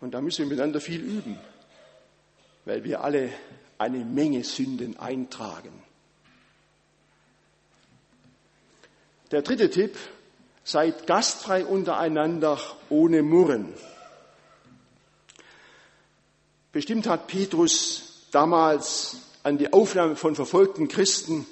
Und 0.00 0.12
da 0.12 0.20
müssen 0.20 0.44
wir 0.44 0.46
miteinander 0.46 0.80
viel 0.80 1.00
üben, 1.00 1.38
weil 2.64 2.84
wir 2.84 3.02
alle 3.02 3.30
eine 3.78 4.04
Menge 4.04 4.44
Sünden 4.44 4.98
eintragen. 4.98 5.72
Der 9.30 9.42
dritte 9.42 9.70
Tipp, 9.70 9.96
seid 10.66 11.06
gastfrei 11.06 11.64
untereinander 11.64 12.60
ohne 12.90 13.22
Murren. 13.22 13.72
Bestimmt 16.76 17.06
hat 17.06 17.26
Petrus 17.26 18.26
damals 18.32 19.16
an 19.42 19.56
die 19.56 19.72
Aufnahme 19.72 20.14
von 20.14 20.34
verfolgten 20.34 20.88
Christen 20.88 21.46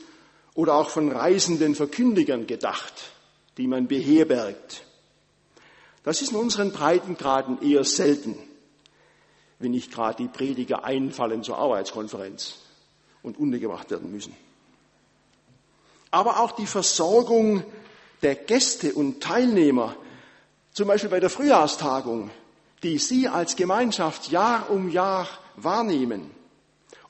oder 0.53 0.75
auch 0.75 0.91
von 0.91 1.11
reisenden 1.11 1.75
Verkündigern 1.75 2.47
gedacht, 2.47 2.93
die 3.57 3.67
man 3.67 3.87
beherbergt. 3.87 4.85
Das 6.03 6.21
ist 6.21 6.33
in 6.33 6.37
unseren 6.37 6.73
Breitengraden 6.73 7.63
eher 7.63 7.85
selten, 7.85 8.37
wenn 9.59 9.71
nicht 9.71 9.91
gerade 9.91 10.23
die 10.23 10.29
Prediger 10.29 10.85
einfallen 10.85 11.43
zur 11.43 11.57
Arbeitskonferenz 11.57 12.57
und 13.23 13.39
untergebracht 13.39 13.91
werden 13.91 14.13
müssen 14.13 14.37
aber 16.11 16.41
auch 16.41 16.53
die 16.53 16.67
Versorgung 16.67 17.65
der 18.23 18.35
Gäste 18.35 18.93
und 18.93 19.23
Teilnehmer, 19.23 19.97
zum 20.73 20.87
Beispiel 20.87 21.11
bei 21.11 21.19
der 21.19 21.31
Frühjahrstagung, 21.31 22.31
die 22.85 22.99
Sie 22.99 23.29
als 23.29 23.57
Gemeinschaft 23.57 24.31
Jahr 24.31 24.71
um 24.71 24.89
Jahr 24.89 25.27
wahrnehmen. 25.57 26.31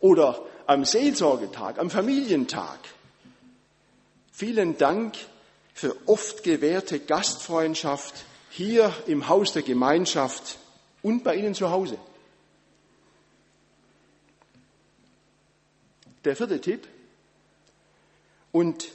oder 0.04 0.44
am 0.66 0.84
Seelsorgetag, 0.84 1.78
am 1.78 1.88
Familientag. 1.88 2.78
Vielen 4.32 4.76
Dank 4.76 5.16
für 5.72 5.96
oft 6.04 6.42
gewährte 6.42 7.00
Gastfreundschaft 7.00 8.26
hier 8.50 8.92
im 9.06 9.28
Haus 9.28 9.54
der 9.54 9.62
Gemeinschaft 9.62 10.58
und 11.02 11.24
bei 11.24 11.36
Ihnen 11.36 11.54
zu 11.54 11.70
Hause. 11.70 11.96
Der 16.24 16.36
vierte 16.36 16.60
Tipp. 16.60 16.86
Und 18.52 18.88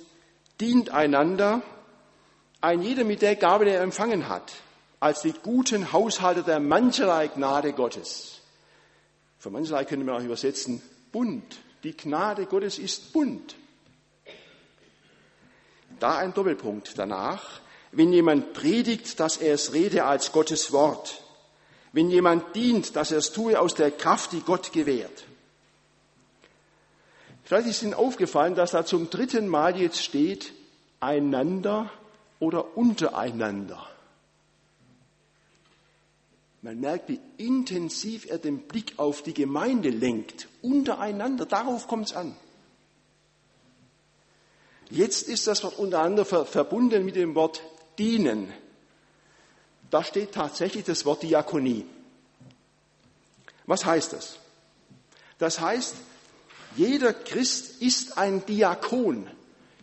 dient 0.61 0.91
einander, 0.91 1.63
ein 2.61 2.83
jeder 2.83 3.03
mit 3.03 3.23
der 3.23 3.35
Gabe, 3.35 3.65
die 3.65 3.71
er 3.71 3.81
empfangen 3.81 4.29
hat, 4.29 4.53
als 4.99 5.21
die 5.21 5.33
guten 5.33 5.91
Haushalter 5.93 6.43
der 6.43 6.59
mancherlei 6.59 7.27
Gnade 7.27 7.73
Gottes. 7.73 8.41
Für 9.37 9.49
mancherlei 9.49 9.85
könnte 9.85 10.05
man 10.05 10.15
auch 10.15 10.25
übersetzen, 10.25 10.81
bunt. 11.11 11.57
Die 11.83 11.95
Gnade 11.95 12.45
Gottes 12.45 12.77
ist 12.77 13.13
bunt. 13.13 13.55
Da 15.99 16.17
ein 16.17 16.33
Doppelpunkt 16.33 16.97
danach. 16.97 17.61
Wenn 17.91 18.13
jemand 18.13 18.53
predigt, 18.53 19.19
dass 19.19 19.37
er 19.37 19.53
es 19.53 19.73
rede 19.73 20.05
als 20.05 20.31
Gottes 20.31 20.71
Wort. 20.71 21.23
Wenn 21.91 22.09
jemand 22.09 22.55
dient, 22.55 22.95
dass 22.95 23.11
er 23.11 23.17
es 23.17 23.31
tue 23.31 23.59
aus 23.59 23.73
der 23.73 23.91
Kraft, 23.91 24.31
die 24.33 24.41
Gott 24.41 24.71
gewährt. 24.71 25.25
Vielleicht 27.43 27.67
ist 27.67 27.81
Ihnen 27.81 27.95
aufgefallen, 27.95 28.53
dass 28.53 28.71
da 28.71 28.85
zum 28.85 29.09
dritten 29.09 29.47
Mal 29.47 29.75
jetzt 29.79 30.03
steht, 30.03 30.53
einander 30.99 31.89
oder 32.39 32.77
untereinander. 32.77 33.89
Man 36.61 36.79
merkt, 36.79 37.07
wie 37.07 37.19
intensiv 37.37 38.25
er 38.29 38.37
den 38.37 38.67
Blick 38.67 38.93
auf 38.97 39.23
die 39.23 39.33
Gemeinde 39.33 39.89
lenkt. 39.89 40.47
Untereinander, 40.61 41.45
darauf 41.45 41.87
kommt 41.87 42.07
es 42.07 42.13
an. 42.13 42.35
Jetzt 44.89 45.29
ist 45.29 45.47
das 45.47 45.63
Wort 45.63 45.77
untereinander 45.77 46.25
verbunden 46.25 47.05
mit 47.05 47.15
dem 47.15 47.35
Wort 47.35 47.61
dienen. 47.97 48.51
Da 49.89 50.03
steht 50.03 50.33
tatsächlich 50.33 50.83
das 50.85 51.05
Wort 51.05 51.23
Diakonie. 51.23 51.85
Was 53.65 53.85
heißt 53.85 54.13
das? 54.13 54.39
Das 55.37 55.59
heißt, 55.59 55.95
jeder 56.75 57.13
Christ 57.13 57.81
ist 57.81 58.17
ein 58.17 58.45
Diakon. 58.45 59.29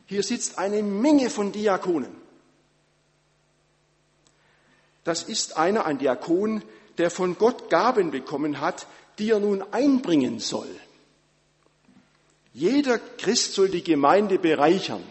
Hier 0.06 0.22
sitzt 0.22 0.58
eine 0.58 0.82
Menge 0.82 1.30
von 1.30 1.52
Diakonen. 1.52 2.25
Das 5.06 5.22
ist 5.22 5.56
einer, 5.56 5.86
ein 5.86 5.98
Diakon, 5.98 6.64
der 6.98 7.12
von 7.12 7.38
Gott 7.38 7.70
Gaben 7.70 8.10
bekommen 8.10 8.60
hat, 8.60 8.88
die 9.20 9.30
er 9.30 9.38
nun 9.38 9.62
einbringen 9.70 10.40
soll. 10.40 10.68
Jeder 12.52 12.98
Christ 12.98 13.52
soll 13.52 13.68
die 13.68 13.84
Gemeinde 13.84 14.40
bereichern. 14.40 15.04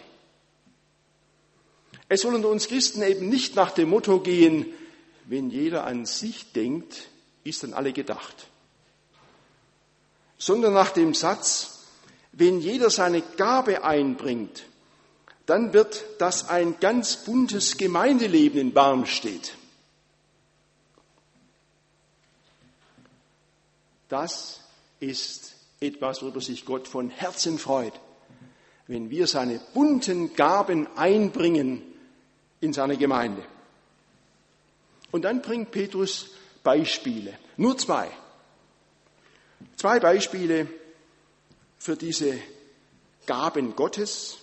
Es 2.10 2.21
soll 2.21 2.36
unter 2.36 2.49
uns 2.49 2.67
Christen 2.67 3.03
eben 3.03 3.29
nicht 3.29 3.55
nach 3.55 3.71
dem 3.71 3.89
Motto 3.89 4.19
gehen, 4.19 4.65
wenn 5.27 5.49
jeder 5.49 5.86
an 5.86 6.05
sich 6.05 6.51
denkt, 6.51 7.08
ist 7.45 7.63
an 7.63 7.73
alle 7.73 7.93
gedacht, 7.93 8.47
sondern 10.38 10.73
nach 10.73 10.91
dem 10.91 11.13
Satz, 11.13 11.86
wenn 12.34 12.60
jeder 12.60 12.89
seine 12.89 13.21
Gabe 13.21 13.86
einbringt, 13.86 14.65
dann 15.45 15.71
wird 15.71 16.03
das 16.19 16.49
ein 16.49 16.81
ganz 16.81 17.15
buntes 17.15 17.77
Gemeindeleben 17.77 18.60
in 18.60 18.73
Barmstedt. 18.73 19.53
Das 24.09 24.61
ist 24.99 25.55
etwas, 25.79 26.21
worüber 26.21 26.41
sich 26.41 26.65
Gott 26.65 26.87
von 26.87 27.09
Herzen 27.09 27.57
freut, 27.57 27.93
wenn 28.87 29.09
wir 29.09 29.27
seine 29.27 29.59
bunten 29.73 30.33
Gaben 30.33 30.87
einbringen 30.95 31.81
in 32.61 32.73
seine 32.73 32.97
Gemeinde. 32.97 33.43
Und 35.11 35.23
dann 35.23 35.41
bringt 35.41 35.71
Petrus 35.71 36.31
Beispiele, 36.63 37.37
nur 37.57 37.77
zwei. 37.77 38.09
Zwei 39.75 39.99
Beispiele 39.99 40.67
für 41.77 41.95
diese 41.95 42.39
Gaben 43.25 43.75
Gottes. 43.75 44.37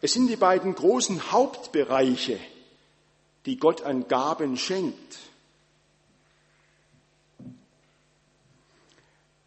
Es 0.00 0.12
sind 0.12 0.28
die 0.28 0.36
beiden 0.36 0.74
großen 0.74 1.32
Hauptbereiche, 1.32 2.38
die 3.44 3.56
Gott 3.56 3.82
an 3.82 4.08
Gaben 4.08 4.56
schenkt. 4.56 5.18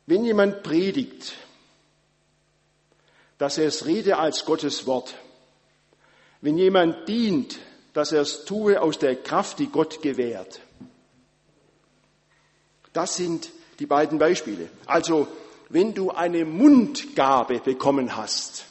Wenn 0.10 0.26
jemand 0.26 0.64
predigt, 0.64 1.36
dass 3.38 3.60
er 3.60 3.68
es 3.68 3.86
rede 3.86 4.18
als 4.18 4.44
Gottes 4.44 4.88
Wort, 4.88 5.14
wenn 6.42 6.58
jemand 6.58 7.08
dient, 7.08 7.60
dass 7.94 8.12
er 8.12 8.22
es 8.22 8.44
tue 8.44 8.82
aus 8.82 8.98
der 8.98 9.18
Kraft, 9.18 9.60
die 9.60 9.68
Gott 9.68 10.02
gewährt. 10.02 10.62
Das 12.92 13.18
sind 13.18 13.52
die 13.78 13.86
beiden 13.86 14.18
Beispiele. 14.18 14.72
Also, 14.88 15.28
wenn 15.70 15.94
du 15.94 16.10
eine 16.10 16.44
Mundgabe 16.44 17.60
bekommen 17.60 18.16
hast, 18.16 18.66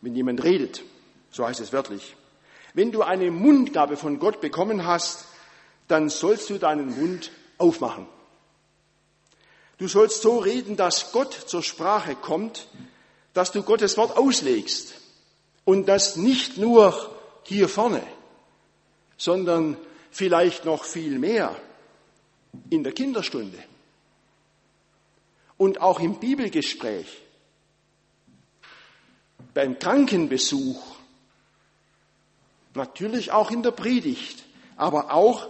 wenn 0.00 0.14
jemand 0.14 0.44
redet, 0.44 0.84
so 1.32 1.44
heißt 1.44 1.58
es 1.58 1.72
wörtlich, 1.72 2.14
wenn 2.72 2.92
du 2.92 3.02
eine 3.02 3.32
Mundgabe 3.32 3.96
von 3.96 4.20
Gott 4.20 4.40
bekommen 4.40 4.86
hast, 4.86 5.24
dann 5.88 6.08
sollst 6.08 6.50
du 6.50 6.58
deinen 6.58 6.96
Mund 7.00 7.32
aufmachen. 7.58 8.06
Du 9.82 9.88
sollst 9.88 10.22
so 10.22 10.38
reden, 10.38 10.76
dass 10.76 11.10
Gott 11.10 11.32
zur 11.34 11.60
Sprache 11.60 12.14
kommt, 12.14 12.68
dass 13.34 13.50
du 13.50 13.64
Gottes 13.64 13.96
Wort 13.96 14.16
auslegst. 14.16 14.94
Und 15.64 15.86
das 15.86 16.14
nicht 16.14 16.56
nur 16.56 17.10
hier 17.42 17.68
vorne, 17.68 18.00
sondern 19.16 19.76
vielleicht 20.12 20.66
noch 20.66 20.84
viel 20.84 21.18
mehr 21.18 21.60
in 22.70 22.84
der 22.84 22.92
Kinderstunde 22.92 23.58
und 25.56 25.80
auch 25.80 25.98
im 25.98 26.20
Bibelgespräch, 26.20 27.20
beim 29.52 29.80
Krankenbesuch, 29.80 30.80
natürlich 32.74 33.32
auch 33.32 33.50
in 33.50 33.64
der 33.64 33.72
Predigt, 33.72 34.44
aber 34.76 35.12
auch 35.12 35.48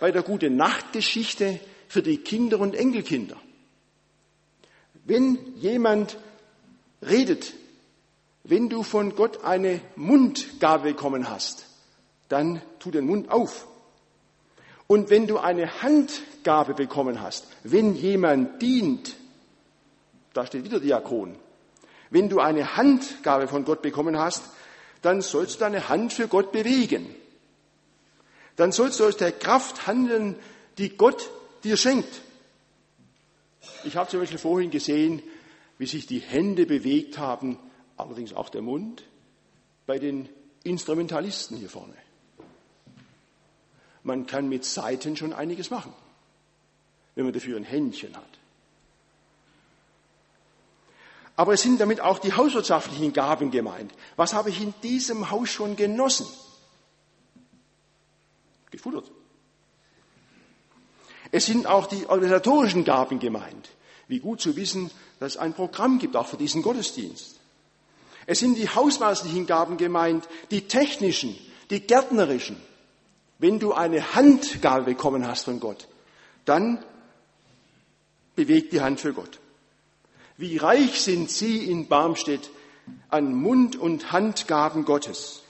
bei 0.00 0.10
der 0.10 0.22
gute 0.22 0.48
Nachtgeschichte 0.48 1.60
für 1.86 2.00
die 2.00 2.16
Kinder 2.16 2.58
und 2.58 2.74
Enkelkinder. 2.74 3.36
Wenn 5.04 5.38
jemand 5.56 6.16
redet, 7.02 7.54
wenn 8.42 8.68
du 8.68 8.82
von 8.82 9.14
Gott 9.14 9.44
eine 9.44 9.80
Mundgabe 9.96 10.90
bekommen 10.92 11.28
hast, 11.28 11.66
dann 12.28 12.60
tu 12.78 12.90
den 12.90 13.06
Mund 13.06 13.30
auf. 13.30 13.66
Und 14.86 15.10
wenn 15.10 15.26
du 15.26 15.38
eine 15.38 15.82
Handgabe 15.82 16.74
bekommen 16.74 17.20
hast, 17.20 17.46
wenn 17.62 17.94
jemand 17.94 18.60
dient, 18.60 19.16
da 20.34 20.46
steht 20.46 20.64
wieder 20.64 20.80
Diakon, 20.80 21.36
wenn 22.10 22.28
du 22.28 22.40
eine 22.40 22.76
Handgabe 22.76 23.48
von 23.48 23.64
Gott 23.64 23.82
bekommen 23.82 24.18
hast, 24.18 24.44
dann 25.02 25.20
sollst 25.20 25.56
du 25.56 25.60
deine 25.60 25.88
Hand 25.88 26.12
für 26.12 26.28
Gott 26.28 26.52
bewegen. 26.52 27.14
Dann 28.56 28.72
sollst 28.72 29.00
du 29.00 29.06
aus 29.06 29.16
der 29.16 29.32
Kraft 29.32 29.86
handeln, 29.86 30.36
die 30.78 30.96
Gott 30.96 31.30
dir 31.64 31.76
schenkt. 31.76 32.22
Ich 33.84 33.96
habe 33.96 34.08
zum 34.08 34.20
Beispiel 34.20 34.38
vorhin 34.38 34.70
gesehen, 34.70 35.22
wie 35.78 35.86
sich 35.86 36.06
die 36.06 36.20
Hände 36.20 36.66
bewegt 36.66 37.18
haben, 37.18 37.58
allerdings 37.96 38.32
auch 38.32 38.48
der 38.48 38.62
Mund, 38.62 39.04
bei 39.86 39.98
den 39.98 40.28
Instrumentalisten 40.62 41.56
hier 41.56 41.68
vorne. 41.68 41.94
Man 44.02 44.26
kann 44.26 44.48
mit 44.48 44.64
Seiten 44.64 45.16
schon 45.16 45.32
einiges 45.32 45.70
machen, 45.70 45.92
wenn 47.14 47.24
man 47.24 47.32
dafür 47.32 47.56
ein 47.56 47.64
Händchen 47.64 48.16
hat. 48.16 48.38
Aber 51.36 51.54
es 51.54 51.62
sind 51.62 51.80
damit 51.80 52.00
auch 52.00 52.18
die 52.18 52.32
hauswirtschaftlichen 52.32 53.12
Gaben 53.12 53.50
gemeint. 53.50 53.92
Was 54.16 54.34
habe 54.34 54.50
ich 54.50 54.60
in 54.60 54.72
diesem 54.82 55.30
Haus 55.30 55.50
schon 55.50 55.74
genossen? 55.74 56.26
Gefuttert. 58.70 59.10
Es 61.34 61.46
sind 61.46 61.66
auch 61.66 61.88
die 61.88 62.06
organisatorischen 62.06 62.84
Gaben 62.84 63.18
gemeint. 63.18 63.70
Wie 64.06 64.20
gut 64.20 64.40
zu 64.40 64.54
wissen, 64.54 64.92
dass 65.18 65.32
es 65.32 65.36
ein 65.36 65.52
Programm 65.52 65.98
gibt, 65.98 66.14
auch 66.14 66.28
für 66.28 66.36
diesen 66.36 66.62
Gottesdienst. 66.62 67.40
Es 68.26 68.38
sind 68.38 68.54
die 68.56 68.68
hausmeisterlichen 68.68 69.44
Gaben 69.44 69.76
gemeint, 69.76 70.28
die 70.52 70.68
technischen, 70.68 71.36
die 71.70 71.80
gärtnerischen. 71.80 72.56
Wenn 73.40 73.58
du 73.58 73.72
eine 73.72 74.14
Handgabe 74.14 74.84
bekommen 74.84 75.26
hast 75.26 75.46
von 75.46 75.58
Gott, 75.58 75.88
dann 76.44 76.84
bewegt 78.36 78.72
die 78.72 78.82
Hand 78.82 79.00
für 79.00 79.12
Gott. 79.12 79.40
Wie 80.36 80.56
reich 80.56 81.00
sind 81.00 81.30
Sie 81.30 81.68
in 81.68 81.88
Barmstedt 81.88 82.48
an 83.08 83.34
Mund- 83.34 83.74
und 83.74 84.12
Handgaben 84.12 84.84
Gottes. 84.84 85.42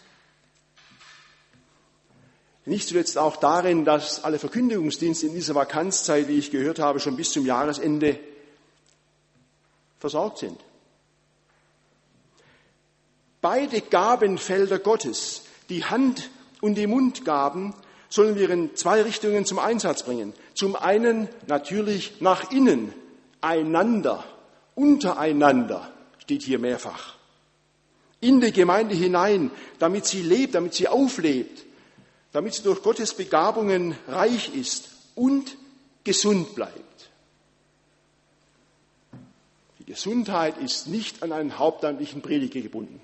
Nicht 2.66 2.88
zuletzt 2.88 3.18
auch 3.18 3.36
darin, 3.36 3.84
dass 3.84 4.24
alle 4.24 4.38
Verkündigungsdienste 4.38 5.26
in 5.26 5.34
dieser 5.34 5.54
Vakanzzeit, 5.54 6.28
wie 6.28 6.38
ich 6.38 6.50
gehört 6.50 6.78
habe, 6.78 6.98
schon 6.98 7.16
bis 7.16 7.32
zum 7.32 7.44
Jahresende 7.44 8.18
versorgt 9.98 10.38
sind. 10.38 10.58
Beide 13.42 13.82
Gabenfelder 13.82 14.78
Gottes, 14.78 15.42
die 15.68 15.84
Hand 15.84 16.30
und 16.62 16.76
die 16.76 16.86
Mundgaben, 16.86 17.74
sollen 18.08 18.36
wir 18.36 18.48
in 18.48 18.74
zwei 18.74 19.02
Richtungen 19.02 19.44
zum 19.44 19.58
Einsatz 19.58 20.04
bringen. 20.04 20.32
Zum 20.54 20.76
einen 20.76 21.28
natürlich 21.46 22.20
nach 22.20 22.50
innen, 22.50 22.94
einander, 23.42 24.24
untereinander, 24.74 25.90
steht 26.18 26.42
hier 26.42 26.58
mehrfach. 26.58 27.16
In 28.20 28.40
die 28.40 28.52
Gemeinde 28.52 28.94
hinein, 28.94 29.50
damit 29.78 30.06
sie 30.06 30.22
lebt, 30.22 30.54
damit 30.54 30.72
sie 30.72 30.88
auflebt, 30.88 31.66
damit 32.34 32.52
sie 32.52 32.62
durch 32.62 32.82
Gottes 32.82 33.14
Begabungen 33.14 33.96
reich 34.06 34.54
ist 34.54 34.90
und 35.14 35.56
gesund 36.04 36.54
bleibt. 36.54 37.10
Die 39.78 39.86
Gesundheit 39.86 40.58
ist 40.58 40.86
nicht 40.86 41.22
an 41.22 41.32
einen 41.32 41.58
hauptamtlichen 41.58 42.20
Prediger 42.20 42.60
gebunden 42.60 43.00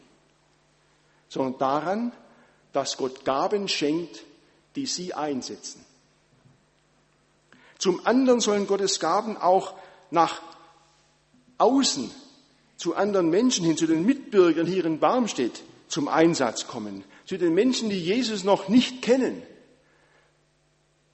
sondern 1.30 1.58
daran, 1.58 2.12
dass 2.72 2.98
Gott 2.98 3.24
Gaben 3.24 3.68
schenkt, 3.68 4.24
die 4.76 4.84
sie 4.84 5.14
einsetzen. 5.14 5.84
Zum 7.78 8.04
anderen 8.06 8.40
sollen 8.40 8.66
Gottes 8.66 9.00
Gaben 9.00 9.38
auch 9.38 9.74
nach 10.10 10.42
außen 11.56 12.10
zu 12.76 12.94
anderen 12.94 13.30
Menschen 13.30 13.64
hin, 13.64 13.76
zu 13.76 13.86
den 13.86 14.04
Mitbürgern 14.04 14.66
hier 14.66 14.84
in 14.84 14.98
Barmstedt 14.98 15.62
zum 15.88 16.08
Einsatz 16.08 16.66
kommen, 16.66 17.04
zu 17.30 17.38
den 17.38 17.54
Menschen, 17.54 17.90
die 17.90 18.00
Jesus 18.00 18.42
noch 18.42 18.66
nicht 18.66 19.02
kennen. 19.02 19.40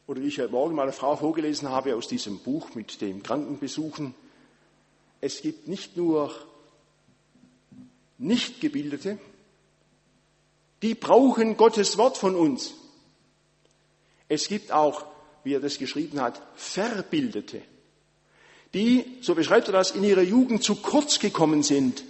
Oder 0.07 0.23
wie 0.23 0.29
ich 0.29 0.39
heute 0.39 0.51
Morgen 0.51 0.75
meiner 0.75 0.95
Frau 0.95 1.15
vorgelesen 1.15 1.69
habe 1.69 1.95
aus 1.95 2.09
diesem 2.09 2.39
Buch 2.39 2.75
mit 2.75 3.03
dem 3.03 3.23
Krankenbesuchen, 3.23 4.15
es 5.21 5.43
gibt 5.43 5.69
nicht 5.69 5.99
nur 5.99 6.35
Nichtgebildete, 8.17 9.19
die 10.81 10.95
brauchen 10.95 11.59
Gottes 11.59 11.99
Wort 11.99 12.17
von 12.17 12.35
uns. 12.35 12.73
Es 14.27 14.49
gibt 14.49 14.73
auch, 14.73 15.05
wie 15.45 15.53
er 15.53 15.61
das 15.61 15.77
geschrieben 15.77 16.23
hat, 16.23 16.41
Verbildete, 16.55 17.61
die, 18.73 19.05
so 19.21 19.35
beschreibt 19.35 19.69
er 19.69 19.73
das, 19.73 19.91
in 19.91 20.03
ihrer 20.03 20.23
Jugend 20.23 20.65
zu 20.65 20.77
kurz 20.77 21.19
gekommen 21.19 21.63
sind 21.63 22.05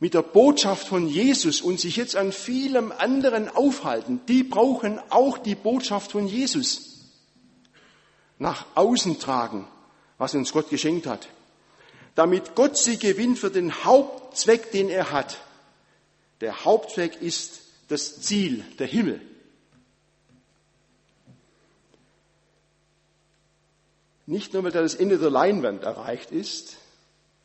mit 0.00 0.14
der 0.14 0.22
Botschaft 0.22 0.88
von 0.88 1.06
Jesus 1.06 1.60
und 1.60 1.78
sich 1.78 1.96
jetzt 1.96 2.16
an 2.16 2.32
vielem 2.32 2.90
anderen 2.90 3.48
aufhalten. 3.48 4.20
Die 4.26 4.42
brauchen 4.42 4.98
auch 5.10 5.36
die 5.36 5.54
Botschaft 5.54 6.12
von 6.12 6.26
Jesus 6.26 7.10
nach 8.38 8.64
außen 8.74 9.18
tragen, 9.20 9.68
was 10.16 10.34
uns 10.34 10.52
Gott 10.52 10.70
geschenkt 10.70 11.06
hat, 11.06 11.28
damit 12.14 12.54
Gott 12.54 12.78
sie 12.78 12.98
gewinnt 12.98 13.38
für 13.38 13.50
den 13.50 13.84
Hauptzweck, 13.84 14.72
den 14.72 14.88
er 14.88 15.12
hat. 15.12 15.38
Der 16.40 16.64
Hauptzweck 16.64 17.20
ist 17.20 17.60
das 17.88 18.22
Ziel, 18.22 18.64
der 18.78 18.86
Himmel. 18.86 19.20
Nicht 24.24 24.54
nur, 24.54 24.64
weil 24.64 24.70
da 24.70 24.80
das 24.80 24.94
Ende 24.94 25.18
der 25.18 25.28
Leinwand 25.28 25.82
erreicht 25.82 26.30
ist, 26.30 26.76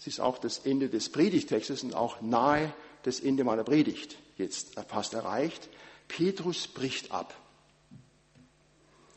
es 0.05 0.13
ist 0.13 0.19
auch 0.19 0.37
das 0.37 0.59
Ende 0.59 0.87
des 0.87 1.09
Predigtextes 1.09 1.81
und 1.81 1.95
auch 1.95 2.21
nahe 2.21 2.71
das 3.01 3.19
Ende 3.19 3.43
meiner 3.43 3.63
Predigt 3.63 4.17
jetzt 4.37 4.79
fast 4.87 5.15
erreicht. 5.15 5.67
Petrus 6.07 6.67
bricht 6.67 7.11
ab. 7.11 7.33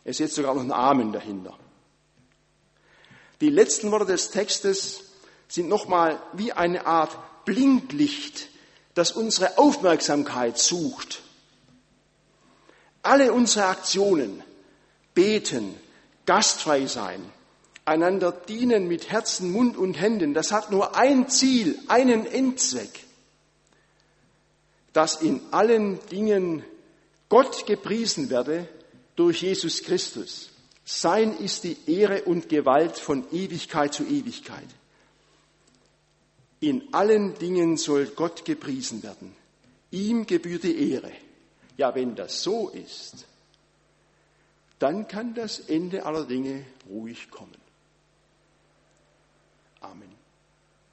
Er 0.02 0.14
setzt 0.14 0.36
sogar 0.36 0.54
noch 0.54 0.62
einen 0.62 0.72
Amen 0.72 1.12
dahinter. 1.12 1.58
Die 3.42 3.50
letzten 3.50 3.90
Worte 3.90 4.06
des 4.06 4.30
Textes 4.30 5.02
sind 5.46 5.68
nochmal 5.68 6.22
wie 6.32 6.52
eine 6.52 6.86
Art 6.86 7.44
Blinklicht 7.44 8.48
das 8.94 9.12
unsere 9.12 9.58
Aufmerksamkeit 9.58 10.56
sucht. 10.58 11.20
Alle 13.02 13.34
unsere 13.34 13.66
Aktionen, 13.66 14.42
beten, 15.12 15.78
gastfrei 16.24 16.86
sein, 16.86 17.30
einander 17.88 18.32
dienen 18.32 18.86
mit 18.86 19.10
Herzen, 19.10 19.50
Mund 19.50 19.76
und 19.76 19.94
Händen, 19.94 20.34
das 20.34 20.52
hat 20.52 20.70
nur 20.70 20.96
ein 20.96 21.28
Ziel, 21.28 21.78
einen 21.88 22.26
Endzweck, 22.26 23.04
dass 24.92 25.20
in 25.22 25.40
allen 25.50 25.98
Dingen 26.08 26.62
Gott 27.28 27.66
gepriesen 27.66 28.30
werde 28.30 28.68
durch 29.16 29.42
Jesus 29.42 29.82
Christus. 29.82 30.50
Sein 30.84 31.36
ist 31.38 31.64
die 31.64 31.76
Ehre 31.86 32.22
und 32.22 32.48
Gewalt 32.48 32.98
von 32.98 33.24
Ewigkeit 33.32 33.92
zu 33.92 34.04
Ewigkeit. 34.04 34.68
In 36.60 36.92
allen 36.92 37.38
Dingen 37.38 37.76
soll 37.76 38.06
Gott 38.06 38.44
gepriesen 38.44 39.02
werden. 39.02 39.34
Ihm 39.90 40.26
gebührt 40.26 40.64
die 40.64 40.92
Ehre. 40.92 41.12
Ja, 41.76 41.94
wenn 41.94 42.16
das 42.16 42.42
so 42.42 42.68
ist, 42.70 43.26
dann 44.78 45.08
kann 45.08 45.34
das 45.34 45.60
Ende 45.60 46.04
aller 46.04 46.24
Dinge 46.24 46.64
ruhig 46.88 47.30
kommen. 47.30 47.67
Amen. 49.82 50.17